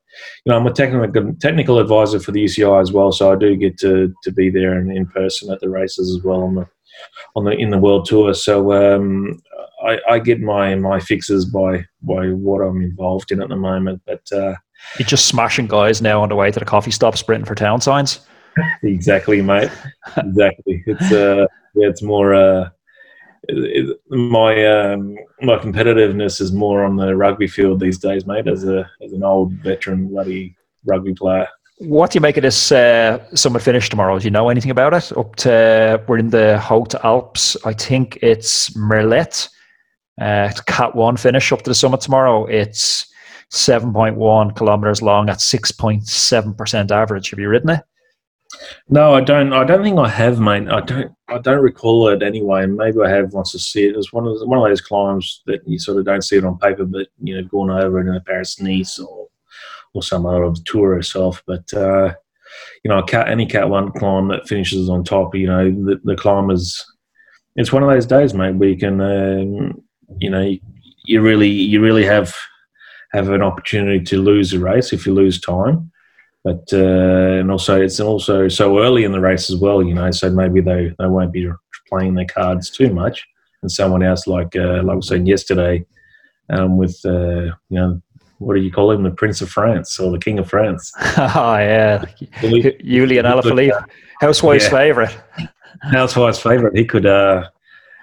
you 0.45 0.47
know 0.47 0.57
I'm 0.57 0.67
a 0.67 0.73
technical 0.73 1.33
technical 1.39 1.79
advisor 1.79 2.19
for 2.19 2.31
the 2.31 2.43
UCI 2.43 2.81
as 2.81 2.91
well, 2.91 3.11
so 3.11 3.31
I 3.31 3.35
do 3.35 3.55
get 3.55 3.77
to 3.79 4.13
to 4.23 4.31
be 4.31 4.49
there 4.49 4.73
and 4.73 4.91
in 4.91 5.05
person 5.07 5.51
at 5.51 5.59
the 5.61 5.69
races 5.69 6.15
as 6.15 6.23
well 6.23 6.41
on 6.41 6.55
the 6.55 6.67
on 7.35 7.45
the 7.45 7.51
in 7.51 7.69
the 7.69 7.77
world 7.77 8.05
tour. 8.05 8.33
So 8.33 8.73
um, 8.73 9.41
I, 9.85 9.99
I, 10.09 10.19
get 10.19 10.39
my 10.39 10.75
my 10.75 10.99
fixes 10.99 11.45
by 11.45 11.85
by 12.01 12.29
what 12.29 12.61
I'm 12.61 12.81
involved 12.81 13.31
in 13.31 13.41
at 13.41 13.49
the 13.49 13.55
moment, 13.55 14.01
but. 14.05 14.31
Uh, 14.31 14.55
You're 14.99 15.07
just 15.07 15.27
smashing 15.27 15.67
guys 15.67 16.01
now 16.01 16.21
on 16.21 16.29
the 16.29 16.35
way 16.35 16.51
to 16.51 16.59
the 16.59 16.65
coffee 16.65 16.91
stop, 16.91 17.17
sprinting 17.17 17.45
for 17.45 17.55
town 17.55 17.81
signs. 17.81 18.19
exactly, 18.83 19.41
mate. 19.41 19.71
exactly. 20.17 20.83
It's 20.85 21.11
uh, 21.11 21.47
yeah, 21.75 21.89
it's 21.89 22.01
more 22.01 22.33
uh, 22.33 22.69
it, 23.47 23.99
my 24.09 24.65
um, 24.65 25.15
my 25.41 25.57
competitiveness 25.57 26.39
is 26.39 26.51
more 26.51 26.83
on 26.83 26.95
the 26.95 27.15
rugby 27.15 27.47
field 27.47 27.79
these 27.79 27.97
days, 27.97 28.25
mate. 28.25 28.47
As 28.47 28.63
a 28.63 28.89
as 29.03 29.13
an 29.13 29.23
old 29.23 29.53
veteran 29.53 30.07
bloody 30.07 30.55
rugby 30.85 31.13
player. 31.13 31.47
What 31.79 32.11
do 32.11 32.17
you 32.17 32.21
make 32.21 32.37
of 32.37 32.43
this 32.43 32.71
uh, 32.71 33.23
summit 33.35 33.61
finish 33.61 33.89
tomorrow? 33.89 34.19
Do 34.19 34.25
you 34.25 34.31
know 34.31 34.49
anything 34.49 34.71
about 34.71 34.93
it? 34.93 35.15
Up 35.17 35.35
to 35.37 36.01
we're 36.07 36.19
in 36.19 36.29
the 36.29 36.59
Haute 36.59 36.95
Alps. 37.03 37.57
I 37.65 37.73
think 37.73 38.19
it's 38.21 38.69
Merlette. 38.71 39.49
Uh, 40.21 40.47
it's 40.51 40.61
Cat 40.61 40.95
One 40.95 41.17
finish 41.17 41.51
up 41.51 41.63
to 41.63 41.71
the 41.71 41.75
summit 41.75 42.01
tomorrow. 42.01 42.45
It's 42.45 43.07
seven 43.49 43.91
point 43.91 44.17
one 44.17 44.51
kilometers 44.51 45.01
long 45.01 45.29
at 45.29 45.41
six 45.41 45.71
point 45.71 46.07
seven 46.07 46.53
percent 46.53 46.91
average. 46.91 47.31
Have 47.31 47.39
you 47.39 47.49
ridden 47.49 47.71
it? 47.71 47.81
No, 48.87 49.15
I 49.15 49.21
don't. 49.21 49.51
I 49.51 49.63
don't 49.63 49.83
think 49.83 49.97
I 49.97 50.07
have, 50.07 50.39
mate. 50.39 50.67
I 50.67 50.81
don't. 50.81 51.11
I 51.27 51.39
don't 51.39 51.63
recall 51.63 52.07
it 52.09 52.21
anyway. 52.21 52.67
Maybe 52.67 52.99
I 53.03 53.09
have 53.09 53.33
once 53.33 53.51
to 53.53 53.59
see 53.59 53.85
it. 53.85 53.95
It's 53.95 54.13
one 54.13 54.27
of 54.27 54.39
the, 54.39 54.45
one 54.45 54.59
of 54.59 54.63
those 54.63 54.81
climbs 54.81 55.41
that 55.47 55.67
you 55.67 55.79
sort 55.79 55.97
of 55.97 56.05
don't 56.05 56.21
see 56.21 56.37
it 56.37 56.45
on 56.45 56.59
paper, 56.59 56.85
but 56.85 57.07
you 57.21 57.35
know, 57.35 57.47
going 57.47 57.71
over 57.71 57.99
in 57.99 58.15
a 58.15 58.21
Paris 58.21 58.61
Nice 58.61 58.99
or 58.99 59.27
some 60.01 60.25
other 60.25 60.43
of 60.43 60.55
the 60.55 60.63
tour 60.65 60.97
itself. 60.97 61.43
But 61.45 61.71
uh, 61.73 62.13
you 62.83 62.89
know, 62.89 63.01
cat, 63.03 63.29
any 63.29 63.45
cat 63.45 63.69
one 63.69 63.91
climb 63.91 64.27
that 64.29 64.47
finishes 64.47 64.89
on 64.89 65.03
top, 65.03 65.35
you 65.35 65.47
know, 65.47 65.69
the, 65.69 65.99
the 66.03 66.15
climbers. 66.15 66.85
It's 67.55 67.71
one 67.71 67.83
of 67.83 67.89
those 67.89 68.05
days, 68.05 68.33
mate, 68.33 68.55
where 68.55 68.69
you 68.69 68.77
can, 68.77 68.99
um, 68.99 69.83
you 70.19 70.29
know, 70.29 70.41
you, 70.41 70.59
you 71.05 71.21
really, 71.21 71.49
you 71.49 71.81
really 71.81 72.05
have 72.05 72.35
have 73.11 73.29
an 73.29 73.43
opportunity 73.43 74.03
to 74.03 74.21
lose 74.21 74.53
a 74.53 74.59
race 74.59 74.91
if 74.91 75.05
you 75.05 75.13
lose 75.13 75.39
time 75.39 75.91
but 76.43 76.67
uh, 76.73 77.39
and 77.39 77.49
also 77.49 77.81
it's 77.81 77.99
also 77.99 78.47
so 78.47 78.79
early 78.79 79.05
in 79.05 79.13
the 79.13 79.19
race 79.19 79.49
as 79.49 79.57
well, 79.57 79.81
you 79.81 79.93
know. 79.93 80.11
So 80.11 80.29
maybe 80.29 80.59
they, 80.61 80.93
they 80.99 81.07
won't 81.07 81.31
be 81.31 81.49
playing 81.87 82.15
their 82.15 82.25
cards 82.25 82.69
too 82.69 82.93
much, 82.93 83.25
and 83.61 83.71
someone 83.71 84.03
else 84.03 84.27
like 84.27 84.55
uh, 84.55 84.83
like 84.83 84.97
was 84.97 85.07
saying 85.07 85.25
yesterday, 85.25 85.85
um, 86.49 86.77
with 86.77 86.99
uh, 87.05 87.45
you 87.45 87.55
know 87.69 88.01
what 88.39 88.55
do 88.55 88.61
you 88.61 88.71
call 88.71 88.91
him, 88.91 89.03
the 89.03 89.11
Prince 89.11 89.41
of 89.41 89.49
France 89.49 89.99
or 89.99 90.11
the 90.11 90.19
King 90.19 90.39
of 90.39 90.49
France? 90.49 90.91
oh 90.97 91.01
yeah, 91.57 92.05
Julien 92.41 93.25
Alaphilippe, 93.25 93.85
housewife's 94.19 94.65
yeah. 94.65 94.69
favourite. 94.69 95.17
Housewife's 95.81 96.39
favourite. 96.39 96.77
He 96.77 96.85
could, 96.85 97.05
uh, 97.05 97.49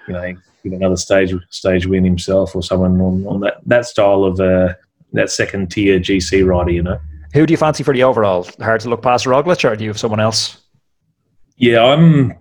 you 0.07 0.13
know, 0.13 0.33
get 0.63 0.73
another 0.73 0.97
stage 0.97 1.33
stage 1.49 1.85
win 1.85 2.03
himself 2.03 2.55
or 2.55 2.61
someone 2.61 2.99
on, 3.01 3.25
on 3.27 3.39
that 3.41 3.57
that 3.65 3.85
style 3.85 4.23
of 4.23 4.39
uh, 4.39 4.73
that 5.13 5.29
second 5.29 5.71
tier 5.71 5.99
GC 5.99 6.45
rider, 6.45 6.71
you 6.71 6.83
know. 6.83 6.99
Who 7.33 7.45
do 7.45 7.53
you 7.53 7.57
fancy 7.57 7.83
for 7.83 7.93
the 7.93 8.03
overall? 8.03 8.47
Hard 8.59 8.81
to 8.81 8.89
look 8.89 9.01
past 9.01 9.25
Roglic, 9.25 9.69
or 9.69 9.75
do 9.75 9.83
you 9.83 9.89
have 9.89 9.99
someone 9.99 10.19
else? 10.19 10.57
Yeah, 11.55 11.83
I'm 11.83 12.31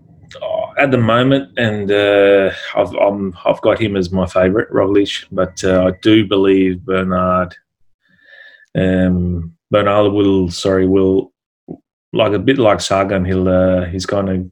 uh, 0.42 0.72
at 0.78 0.90
the 0.90 0.98
moment, 0.98 1.58
and 1.58 1.90
uh, 1.90 2.50
I've 2.74 2.94
i 2.94 3.48
have 3.48 3.60
got 3.60 3.80
him 3.80 3.96
as 3.96 4.10
my 4.10 4.26
favourite, 4.26 4.68
Roglic. 4.70 5.26
But 5.30 5.62
uh, 5.62 5.84
I 5.86 5.90
do 6.02 6.26
believe 6.26 6.84
Bernal, 6.84 7.50
um, 8.76 9.56
Bernal 9.70 10.10
will 10.10 10.50
sorry 10.50 10.86
will 10.86 11.32
like 12.12 12.32
a 12.32 12.38
bit 12.38 12.58
like 12.58 12.80
Sagan. 12.80 13.24
He'll 13.24 13.48
uh, 13.48 13.86
he's 13.86 14.06
kind 14.06 14.28
of 14.28 14.50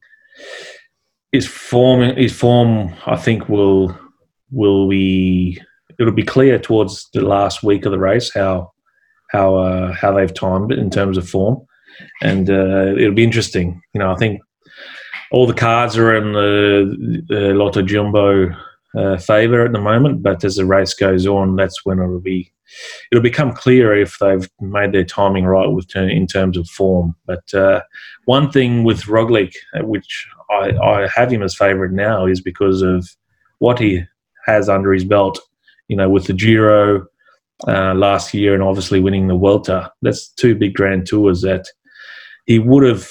his 1.33 1.47
form 1.47 2.17
his 2.17 2.33
form. 2.33 2.95
I 3.07 3.17
think 3.17 3.49
will 3.49 3.97
will 4.51 4.89
be 4.89 5.61
it'll 5.99 6.13
be 6.13 6.25
clear 6.25 6.59
towards 6.59 7.09
the 7.13 7.23
last 7.23 7.63
week 7.63 7.85
of 7.85 7.93
the 7.93 7.99
race 7.99 8.33
how 8.33 8.73
how 9.31 9.57
uh, 9.57 9.93
how 9.93 10.13
they've 10.13 10.33
timed 10.33 10.73
it 10.73 10.79
in 10.79 10.91
terms 10.91 11.17
of 11.17 11.29
form, 11.29 11.67
and 12.23 12.49
uh, 12.51 12.95
it'll 12.97 13.15
be 13.15 13.25
interesting. 13.25 13.81
You 13.93 14.01
know, 14.01 14.13
I 14.13 14.17
think 14.17 14.41
all 15.31 15.47
the 15.47 15.55
cards 15.55 15.97
are 15.97 16.15
in 16.17 16.33
the, 16.33 17.23
the 17.29 17.41
Lotto 17.55 17.83
Jumbo 17.83 18.51
uh, 18.97 19.19
favour 19.19 19.65
at 19.65 19.73
the 19.73 19.81
moment, 19.81 20.23
but 20.23 20.43
as 20.45 20.57
the 20.57 20.65
race 20.65 20.95
goes 20.95 21.27
on, 21.27 21.57
that's 21.57 21.85
when 21.85 21.99
it'll 21.99 22.21
be 22.21 22.51
it'll 23.11 23.23
become 23.23 23.53
clear 23.53 23.97
if 23.97 24.19
they've 24.19 24.49
made 24.61 24.93
their 24.93 25.05
timing 25.05 25.45
right 25.45 25.69
with 25.69 25.95
in 25.97 26.27
terms 26.27 26.57
of 26.57 26.69
form. 26.69 27.15
But 27.27 27.53
uh, 27.55 27.83
one 28.25 28.51
thing 28.51 28.85
with 28.85 29.03
Roglic, 29.03 29.55
uh, 29.75 29.85
which 29.85 30.29
I, 30.51 30.73
I 30.83 31.09
have 31.15 31.31
him 31.31 31.43
as 31.43 31.55
favourite 31.55 31.93
now, 31.93 32.27
is 32.27 32.41
because 32.41 32.83
of 32.83 33.09
what 33.59 33.79
he 33.79 34.05
has 34.47 34.69
under 34.69 34.93
his 34.93 35.05
belt. 35.05 35.41
You 35.89 35.97
know, 35.97 36.11
with 36.11 36.27
the 36.27 36.35
Giro, 36.35 37.07
uh, 37.67 37.95
last 37.95 38.33
year 38.35 38.55
and 38.55 38.63
obviously 38.63 39.01
winning 39.01 39.27
the 39.27 39.37
Vuelta, 39.37 39.93
That's 40.03 40.29
two 40.29 40.55
big 40.55 40.75
grand 40.75 41.07
tours 41.07 41.41
that 41.43 41.67
he 42.47 42.59
would 42.59 42.85
have 42.85 43.09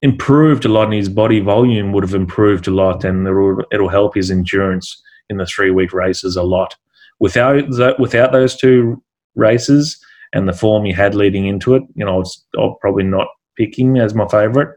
improved 0.00 0.64
a 0.64 0.68
lot 0.68 0.84
and 0.84 0.94
his 0.94 1.08
body 1.08 1.40
volume 1.40 1.92
would 1.92 2.02
have 2.02 2.14
improved 2.14 2.66
a 2.66 2.70
lot 2.70 3.04
and 3.04 3.26
it'll, 3.26 3.62
it'll 3.70 3.88
help 3.88 4.14
his 4.14 4.30
endurance 4.30 5.00
in 5.28 5.36
the 5.36 5.46
three 5.46 5.70
week 5.70 5.92
races 5.92 6.36
a 6.36 6.42
lot. 6.42 6.76
Without 7.22 8.00
without 8.00 8.32
those 8.32 8.56
two 8.56 9.02
races 9.36 9.98
and 10.32 10.48
the 10.48 10.52
form 10.52 10.84
he 10.84 10.92
had 10.92 11.14
leading 11.14 11.46
into 11.46 11.74
it, 11.76 11.82
you 11.94 12.04
know, 12.04 12.24
I'll 12.58 12.76
probably 12.80 13.04
not 13.04 13.28
pick 13.56 13.78
him 13.78 13.96
as 13.96 14.12
my 14.14 14.26
favourite. 14.26 14.68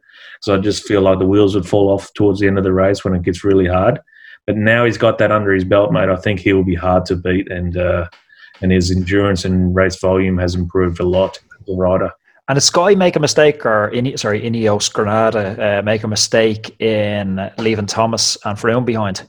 So 0.41 0.55
I 0.55 0.59
just 0.59 0.85
feel 0.85 1.01
like 1.01 1.19
the 1.19 1.25
wheels 1.25 1.55
would 1.55 1.67
fall 1.67 1.89
off 1.89 2.13
towards 2.13 2.39
the 2.39 2.47
end 2.47 2.59
of 2.59 2.63
the 2.63 2.71
race 2.71 3.03
when 3.03 3.15
it 3.15 3.23
gets 3.23 3.43
really 3.43 3.67
hard. 3.67 3.99
But 4.45 4.57
now 4.57 4.85
he's 4.85 4.97
got 4.97 5.17
that 5.17 5.31
under 5.31 5.51
his 5.51 5.63
belt, 5.63 5.91
mate. 5.91 6.09
I 6.09 6.17
think 6.17 6.39
he 6.39 6.53
will 6.53 6.63
be 6.63 6.75
hard 6.75 7.05
to 7.07 7.15
beat, 7.15 7.51
and 7.51 7.75
uh, 7.75 8.07
and 8.61 8.71
his 8.71 8.91
endurance 8.91 9.43
and 9.43 9.75
race 9.75 9.99
volume 9.99 10.37
has 10.37 10.53
improved 10.53 10.99
a 10.99 11.03
lot 11.03 11.39
the 11.65 11.75
rider. 11.75 12.11
And 12.47 12.57
did 12.57 12.61
Sky 12.61 12.93
make 12.93 13.15
a 13.15 13.19
mistake, 13.19 13.65
or 13.65 13.87
in, 13.87 14.15
sorry, 14.17 14.41
Ineos 14.41 14.93
Grenadiers 14.93 15.57
uh, 15.57 15.81
make 15.83 16.03
a 16.03 16.07
mistake 16.07 16.79
in 16.79 17.51
leaving 17.57 17.87
Thomas 17.87 18.37
and 18.45 18.57
Froome 18.57 18.85
behind? 18.85 19.27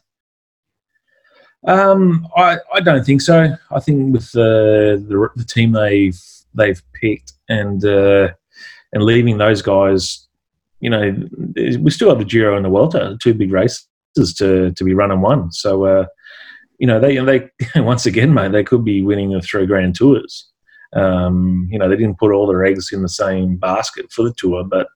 Um, 1.67 2.29
I, 2.37 2.59
I 2.73 2.81
don't 2.81 3.05
think 3.05 3.21
so. 3.21 3.57
I 3.71 3.81
think 3.81 4.15
with 4.15 4.31
the, 4.33 5.05
the, 5.09 5.29
the 5.37 5.45
team 5.45 5.73
they've 5.73 6.21
they've 6.55 6.81
picked 6.95 7.33
and 7.49 7.85
uh, 7.85 8.29
and 8.93 9.03
leaving 9.03 9.39
those 9.39 9.63
guys, 9.63 10.27
you 10.81 10.91
know, 10.91 11.15
we 11.81 11.91
still 11.91 12.09
have 12.09 12.19
the 12.19 12.25
Giro 12.25 12.57
and 12.57 12.65
the 12.65 12.69
Vuelta, 12.69 13.19
two 13.21 13.35
big 13.35 13.53
races 13.53 13.87
to 14.39 14.73
to 14.73 14.85
be 14.85 14.95
run 14.95 15.11
and 15.11 15.23
won. 15.23 15.51
So 15.51 15.85
uh, 15.85 16.07
you 16.79 16.87
know, 16.87 17.01
they 17.01 17.19
they 17.19 17.51
once 17.81 18.07
again, 18.07 18.33
mate, 18.33 18.53
they 18.53 18.65
could 18.65 18.85
be 18.85 19.03
winning 19.03 19.33
the 19.33 19.41
three 19.41 19.67
grand 19.67 19.97
tours. 19.97 20.49
Um, 20.93 21.69
you 21.71 21.79
know, 21.79 21.89
they 21.89 21.97
didn't 21.97 22.19
put 22.19 22.33
all 22.33 22.47
their 22.47 22.65
eggs 22.65 22.93
in 22.93 23.03
the 23.03 23.09
same 23.09 23.57
basket 23.57 24.11
for 24.13 24.23
the 24.23 24.33
tour, 24.35 24.65
but 24.65 24.87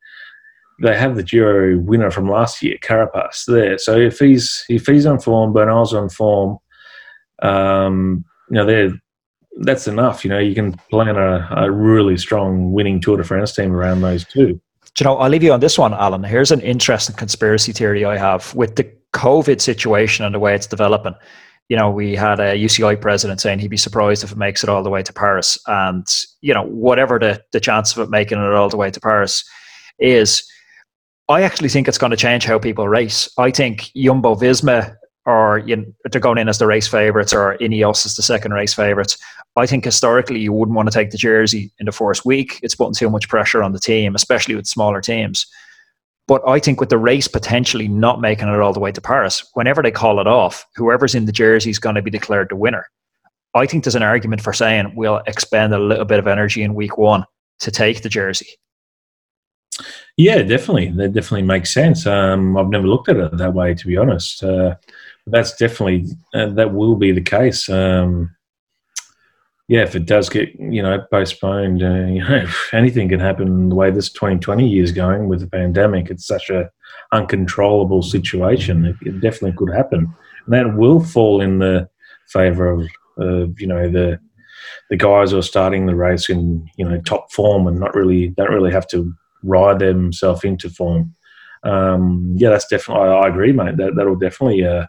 they 0.81 0.97
have 0.97 1.17
the 1.17 1.23
Giro 1.23 1.79
winner 1.79 2.11
from 2.11 2.29
last 2.29 2.63
year, 2.63 2.77
Carapaz, 2.83 3.45
there. 3.47 3.79
So 3.79 3.97
if 3.97 4.19
he's 4.19 4.65
if 4.69 4.87
he's 4.87 5.07
on 5.07 5.21
form, 5.21 5.53
Bernal's 5.53 5.95
on 5.95 6.09
form, 6.09 6.59
um, 7.43 8.25
you 8.51 8.57
know, 8.57 8.67
they're 8.67 8.93
that's 9.61 9.87
enough. 9.87 10.25
You 10.25 10.31
know, 10.31 10.39
you 10.39 10.55
can 10.55 10.73
plan 10.91 11.17
a, 11.17 11.49
a 11.57 11.71
really 11.71 12.17
strong 12.17 12.73
winning 12.73 13.01
Tour 13.01 13.19
de 13.19 13.25
France 13.25 13.55
team 13.55 13.73
around 13.73 14.01
those 14.01 14.25
two. 14.25 14.61
Do 14.95 15.05
you 15.05 15.05
know, 15.05 15.19
I'll 15.19 15.31
leave 15.31 15.43
you 15.43 15.53
on 15.53 15.61
this 15.61 15.79
one, 15.79 15.95
Allan. 15.95 16.25
Here's 16.25 16.51
an 16.51 16.61
interesting 16.61 17.15
conspiracy 17.15 17.73
theory 17.73 18.05
I 18.05 18.17
have 18.17 18.55
with 18.55 18.77
the 18.77 18.91
COVID 19.13 19.61
situation 19.61 20.25
and 20.25 20.35
the 20.35 20.39
way 20.39 20.55
it's 20.55 20.67
developing 20.67 21.15
you 21.71 21.77
know, 21.77 21.89
we 21.89 22.17
had 22.17 22.41
a 22.41 22.57
UCI 22.57 23.01
president 23.01 23.41
saying 23.41 23.61
he'd 23.61 23.69
be 23.69 23.77
surprised 23.77 24.25
if 24.25 24.33
it 24.33 24.37
makes 24.37 24.65
it 24.65 24.69
all 24.69 24.83
the 24.83 24.91
way 24.91 25.05
to 25.05 25.13
Paris. 25.13 25.57
And, 25.69 26.05
you 26.41 26.53
know, 26.53 26.65
whatever 26.65 27.17
the, 27.17 27.41
the 27.53 27.61
chance 27.61 27.97
of 27.97 28.03
it 28.03 28.11
making 28.11 28.39
it 28.39 28.53
all 28.55 28.69
the 28.69 28.77
way 28.77 28.91
to 28.91 29.01
Paris 29.01 29.49
is, 30.01 30.43
I 31.31 31.43
actually 31.43 31.69
think 31.69 31.87
it's 31.87 31.97
going 31.97 32.11
to 32.11 32.17
change 32.17 32.45
how 32.45 32.59
people 32.59 32.89
race. 32.89 33.33
I 33.39 33.53
think 33.53 33.93
Jumbo 33.95 34.35
Visma 34.35 34.97
or 35.27 35.59
you 35.59 35.77
know, 35.77 35.85
they're 36.11 36.21
going 36.21 36.39
in 36.39 36.49
as 36.49 36.59
the 36.59 36.67
race 36.67 36.89
favourites 36.89 37.33
or 37.33 37.57
Ineos 37.59 38.05
as 38.05 38.17
the 38.17 38.23
second 38.23 38.53
race 38.53 38.75
favourites. 38.75 39.17
I 39.55 39.65
think 39.65 39.85
historically 39.85 40.41
you 40.41 40.53
wouldn't 40.53 40.75
want 40.75 40.91
to 40.91 40.93
take 40.93 41.11
the 41.11 41.17
jersey 41.17 41.71
in 41.79 41.87
the 41.87 41.93
first 41.93 42.25
week. 42.25 42.59
It's 42.65 42.75
putting 42.75 42.95
too 42.95 43.09
much 43.09 43.29
pressure 43.29 43.63
on 43.63 43.71
the 43.73 43.79
team, 43.79 44.17
especially 44.17 44.57
with 44.57 44.67
smaller 44.67 45.01
teams. 45.01 45.47
But 46.27 46.43
I 46.49 46.59
think 46.59 46.81
with 46.81 46.89
the 46.89 46.99
race 46.99 47.29
potentially 47.29 47.87
not 47.87 48.21
making 48.21 48.49
it 48.49 48.59
all 48.59 48.73
the 48.73 48.81
way 48.81 48.91
to 48.91 49.01
Paris, 49.01 49.49
whenever 49.55 49.83
they 49.83 49.93
call 49.93 50.19
it 50.19 50.27
off, 50.27 50.67
whoever's 50.75 51.15
in 51.15 51.27
the 51.27 51.33
jersey 51.33 51.71
is 51.71 51.79
going 51.79 51.95
to 51.95 52.03
be 52.03 52.11
declared 52.11 52.49
the 52.49 52.57
winner. 52.57 52.89
I 53.55 53.67
think 53.67 53.85
there's 53.85 53.95
an 53.95 54.03
argument 54.03 54.43
for 54.43 54.53
saying 54.53 54.95
we'll 54.97 55.23
expend 55.29 55.75
a 55.75 55.79
little 55.79 56.05
bit 56.05 56.19
of 56.19 56.27
energy 56.27 56.65
in 56.65 56.75
week 56.75 56.99
one 56.99 57.25
to 57.61 57.71
take 57.71 58.03
the 58.03 58.09
jersey. 58.09 58.49
Yeah, 60.21 60.43
definitely. 60.43 60.91
That 60.91 61.15
definitely 61.15 61.47
makes 61.47 61.73
sense. 61.73 62.07
Um, 62.07 62.55
I've 62.59 62.69
never 62.69 62.87
looked 62.87 63.09
at 63.09 63.17
it 63.17 63.39
that 63.39 63.55
way, 63.55 63.73
to 63.73 63.87
be 63.87 63.97
honest. 63.97 64.45
Uh, 64.45 64.77
that's 65.27 65.57
definitely 65.57 66.15
uh, 66.35 66.51
that 66.51 66.75
will 66.75 66.95
be 66.95 67.11
the 67.11 67.23
case. 67.23 67.71
Um, 67.71 68.37
yeah, 69.67 69.81
if 69.81 69.97
it 69.97 70.05
does 70.05 70.29
get 70.29 70.55
you 70.61 70.83
know 70.83 71.03
postponed, 71.11 71.83
uh, 71.83 72.05
you 72.15 72.21
know 72.21 72.47
anything 72.75 73.09
can 73.09 73.19
happen. 73.19 73.71
The 73.71 73.75
way 73.75 73.91
this 73.91 74.11
2020 74.11 74.69
year 74.69 74.85
is 74.85 74.93
going 74.93 75.27
with 75.27 75.41
the 75.41 75.47
pandemic, 75.47 76.11
it's 76.11 76.27
such 76.27 76.51
a 76.51 76.71
uncontrollable 77.13 78.03
situation. 78.03 78.85
It, 78.85 78.97
it 79.01 79.21
definitely 79.23 79.57
could 79.57 79.75
happen, 79.75 80.15
and 80.45 80.55
that 80.55 80.77
will 80.77 81.01
fall 81.03 81.41
in 81.41 81.61
the 81.61 81.89
favour 82.29 82.69
of, 82.69 82.87
of 83.17 83.59
you 83.59 83.67
know 83.67 83.89
the 83.89 84.21
the 84.91 84.97
guys 84.99 85.31
who 85.31 85.39
are 85.39 85.43
starting 85.55 85.87
the 85.87 85.97
race 85.97 86.29
in 86.29 86.69
you 86.77 86.87
know 86.87 87.01
top 87.01 87.33
form 87.33 87.67
and 87.67 87.81
not 87.81 87.95
really 87.95 88.29
don't 88.29 88.53
really 88.53 88.73
have 88.73 88.87
to 88.89 89.15
ride 89.43 89.79
themselves 89.79 90.45
into 90.45 90.71
form. 90.71 91.15
Um, 91.63 92.35
yeah, 92.37 92.51
that's 92.51 92.67
definitely. 92.67 93.09
I, 93.09 93.13
I, 93.13 93.29
agree, 93.29 93.53
mate. 93.53 93.77
That 93.77 93.95
that'll 93.97 94.17
definitely 94.17 94.65
uh, 94.65 94.87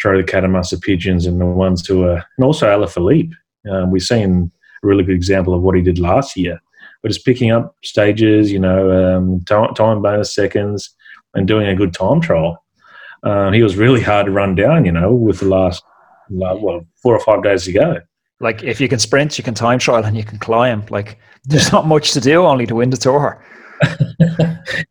throw 0.00 0.16
the 0.16 0.24
cat 0.24 0.44
amongst 0.44 0.70
the 0.70 0.78
pigeons 0.78 1.26
and 1.26 1.40
the 1.40 1.46
ones 1.46 1.86
who 1.86 2.04
are, 2.04 2.24
and 2.36 2.44
also 2.44 2.66
Alaphilippe. 2.66 3.32
Um, 3.70 3.90
we've 3.90 4.02
seen 4.02 4.50
a 4.82 4.86
really 4.86 5.04
good 5.04 5.14
example 5.14 5.54
of 5.54 5.62
what 5.62 5.74
he 5.74 5.82
did 5.82 5.98
last 5.98 6.36
year, 6.36 6.60
but 7.02 7.08
just 7.08 7.26
picking 7.26 7.50
up 7.50 7.74
stages, 7.84 8.50
you 8.50 8.58
know, 8.58 8.90
um, 8.90 9.40
time, 9.44 9.74
time, 9.74 10.00
bonus 10.00 10.34
seconds, 10.34 10.94
and 11.34 11.46
doing 11.46 11.66
a 11.66 11.74
good 11.74 11.92
time 11.92 12.20
trial. 12.20 12.64
Uh, 13.22 13.50
he 13.50 13.62
was 13.62 13.76
really 13.76 14.02
hard 14.02 14.26
to 14.26 14.32
run 14.32 14.54
down, 14.54 14.84
you 14.84 14.92
know, 14.92 15.12
with 15.12 15.40
the 15.40 15.46
last, 15.46 15.82
well, 16.30 16.86
four 17.02 17.14
or 17.14 17.20
five 17.20 17.42
days 17.42 17.64
to 17.64 17.72
go. 17.72 18.00
Like 18.40 18.62
if 18.62 18.80
you 18.80 18.88
can 18.88 19.00
sprint, 19.00 19.36
you 19.36 19.44
can 19.44 19.54
time 19.54 19.80
trial 19.80 20.04
and 20.04 20.16
you 20.16 20.22
can 20.22 20.38
climb. 20.38 20.86
Like 20.90 21.18
there's 21.44 21.72
not 21.72 21.86
much 21.86 22.12
to 22.12 22.20
do 22.20 22.44
only 22.44 22.66
to 22.66 22.76
win 22.76 22.90
the 22.90 22.96
tour. 22.96 23.44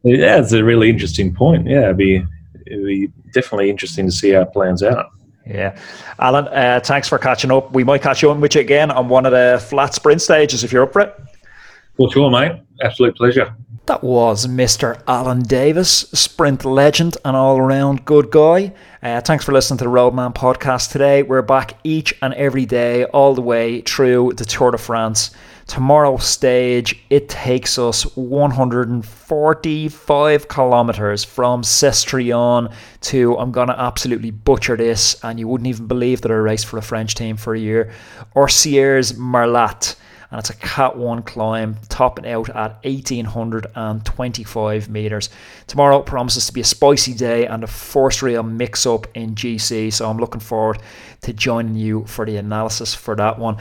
yeah, 0.03 0.39
it's 0.39 0.53
a 0.53 0.63
really 0.63 0.89
interesting 0.89 1.33
point. 1.33 1.67
Yeah, 1.67 1.85
it'd 1.85 1.97
be, 1.97 2.25
it'd 2.65 2.85
be 2.85 3.07
definitely 3.33 3.69
interesting 3.69 4.05
to 4.05 4.11
see 4.11 4.31
how 4.31 4.41
it 4.41 4.53
plans 4.53 4.83
out. 4.83 5.11
Yeah. 5.45 5.77
Allan, 6.19 6.47
uh, 6.47 6.81
thanks 6.83 7.07
for 7.07 7.17
catching 7.17 7.51
up. 7.51 7.71
We 7.71 7.83
might 7.83 8.01
catch 8.01 8.21
you 8.21 8.29
on 8.29 8.41
with 8.41 8.55
you 8.55 8.61
again 8.61 8.91
on 8.91 9.07
one 9.07 9.25
of 9.25 9.31
the 9.31 9.63
flat 9.69 9.93
sprint 9.93 10.21
stages 10.21 10.63
if 10.63 10.71
you're 10.71 10.83
up 10.83 10.93
for 10.93 11.01
it. 11.01 11.15
Well, 11.97 12.11
sure, 12.11 12.29
mate. 12.29 12.61
Absolute 12.81 13.15
pleasure. 13.15 13.55
That 13.87 14.03
was 14.03 14.47
Mr. 14.47 15.01
Allan 15.07 15.43
Davis, 15.43 15.99
sprint 16.11 16.65
legend 16.65 17.15
and 17.23 17.37
all 17.37 17.57
around 17.57 18.03
good 18.03 18.29
guy. 18.31 18.73
Uh, 19.01 19.21
thanks 19.21 19.45
for 19.45 19.53
listening 19.53 19.77
to 19.77 19.85
the 19.85 19.89
Roadman 19.89 20.33
podcast 20.33 20.91
today. 20.91 21.23
We're 21.23 21.41
back 21.41 21.77
each 21.85 22.13
and 22.21 22.33
every 22.33 22.65
day, 22.65 23.05
all 23.05 23.33
the 23.33 23.41
way 23.41 23.79
through 23.79 24.33
the 24.33 24.43
Tour 24.43 24.71
de 24.71 24.77
France. 24.77 25.31
Tomorrow's 25.67 26.25
stage, 26.25 26.99
it 27.09 27.29
takes 27.29 27.77
us 27.77 28.03
145 28.15 30.47
kilometers 30.47 31.25
from 31.25 31.61
Sisteron 31.61 32.73
to, 33.01 33.37
I'm 33.37 33.51
going 33.51 33.67
to 33.67 33.79
absolutely 33.79 34.31
butcher 34.31 34.75
this, 34.77 35.23
and 35.23 35.39
you 35.39 35.47
wouldn't 35.47 35.67
even 35.67 35.85
believe 35.87 36.21
that 36.21 36.31
I 36.31 36.35
raced 36.35 36.67
for 36.67 36.77
a 36.77 36.81
French 36.81 37.15
team 37.15 37.35
for 37.37 37.53
a 37.53 37.59
year, 37.59 37.91
Orcières 38.35 39.17
Marlat 39.17 39.95
and 40.29 40.39
it's 40.39 40.49
a 40.49 40.55
Cat 40.55 40.97
1 40.97 41.23
climb, 41.23 41.77
topping 41.87 42.27
out 42.27 42.49
at 42.49 42.83
1825 42.83 44.89
metres. 44.89 45.29
Tomorrow 45.67 46.01
promises 46.01 46.47
to 46.47 46.53
be 46.53 46.59
a 46.61 46.65
spicy 46.65 47.13
day 47.13 47.45
and 47.45 47.63
a 47.63 47.67
first 47.67 48.21
real 48.21 48.43
mix 48.43 48.85
up 48.85 49.07
in 49.15 49.35
GC, 49.35 49.93
so 49.93 50.09
I'm 50.09 50.17
looking 50.17 50.41
forward 50.41 50.79
to 51.21 51.31
joining 51.31 51.75
you 51.75 52.03
for 52.05 52.25
the 52.25 52.35
analysis 52.37 52.93
for 52.93 53.15
that 53.15 53.39
one. 53.39 53.55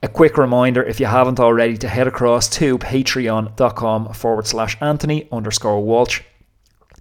A 0.00 0.08
quick 0.08 0.38
reminder, 0.38 0.82
if 0.82 1.00
you 1.00 1.06
haven't 1.06 1.40
already, 1.40 1.76
to 1.78 1.88
head 1.88 2.06
across 2.06 2.48
to 2.50 2.78
patreon.com 2.78 4.12
forward 4.12 4.46
slash 4.46 4.76
Anthony 4.80 5.28
underscore 5.32 5.82
Walsh. 5.82 6.22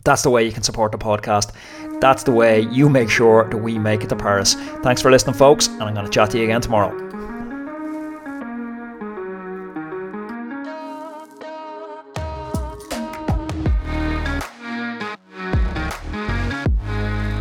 That's 0.04 0.24
the 0.24 0.32
way 0.32 0.46
you 0.46 0.52
can 0.52 0.64
support 0.64 0.92
the 0.92 0.98
podcast. 0.98 1.52
That's 2.00 2.24
the 2.24 2.32
way 2.32 2.62
you 2.62 2.90
make 2.90 3.10
sure 3.10 3.48
that 3.50 3.58
we 3.58 3.78
make 3.78 4.04
it 4.04 4.10
to 4.10 4.16
Paris. 4.16 4.56
Thanks 4.82 5.02
for 5.02 5.12
listening, 5.12 5.36
folks, 5.36 5.68
and 5.68 5.84
I'm 5.84 5.94
going 5.94 6.06
to 6.06 6.12
chat 6.12 6.32
to 6.32 6.38
you 6.40 6.46
again 6.46 6.62
tomorrow. 6.62 7.07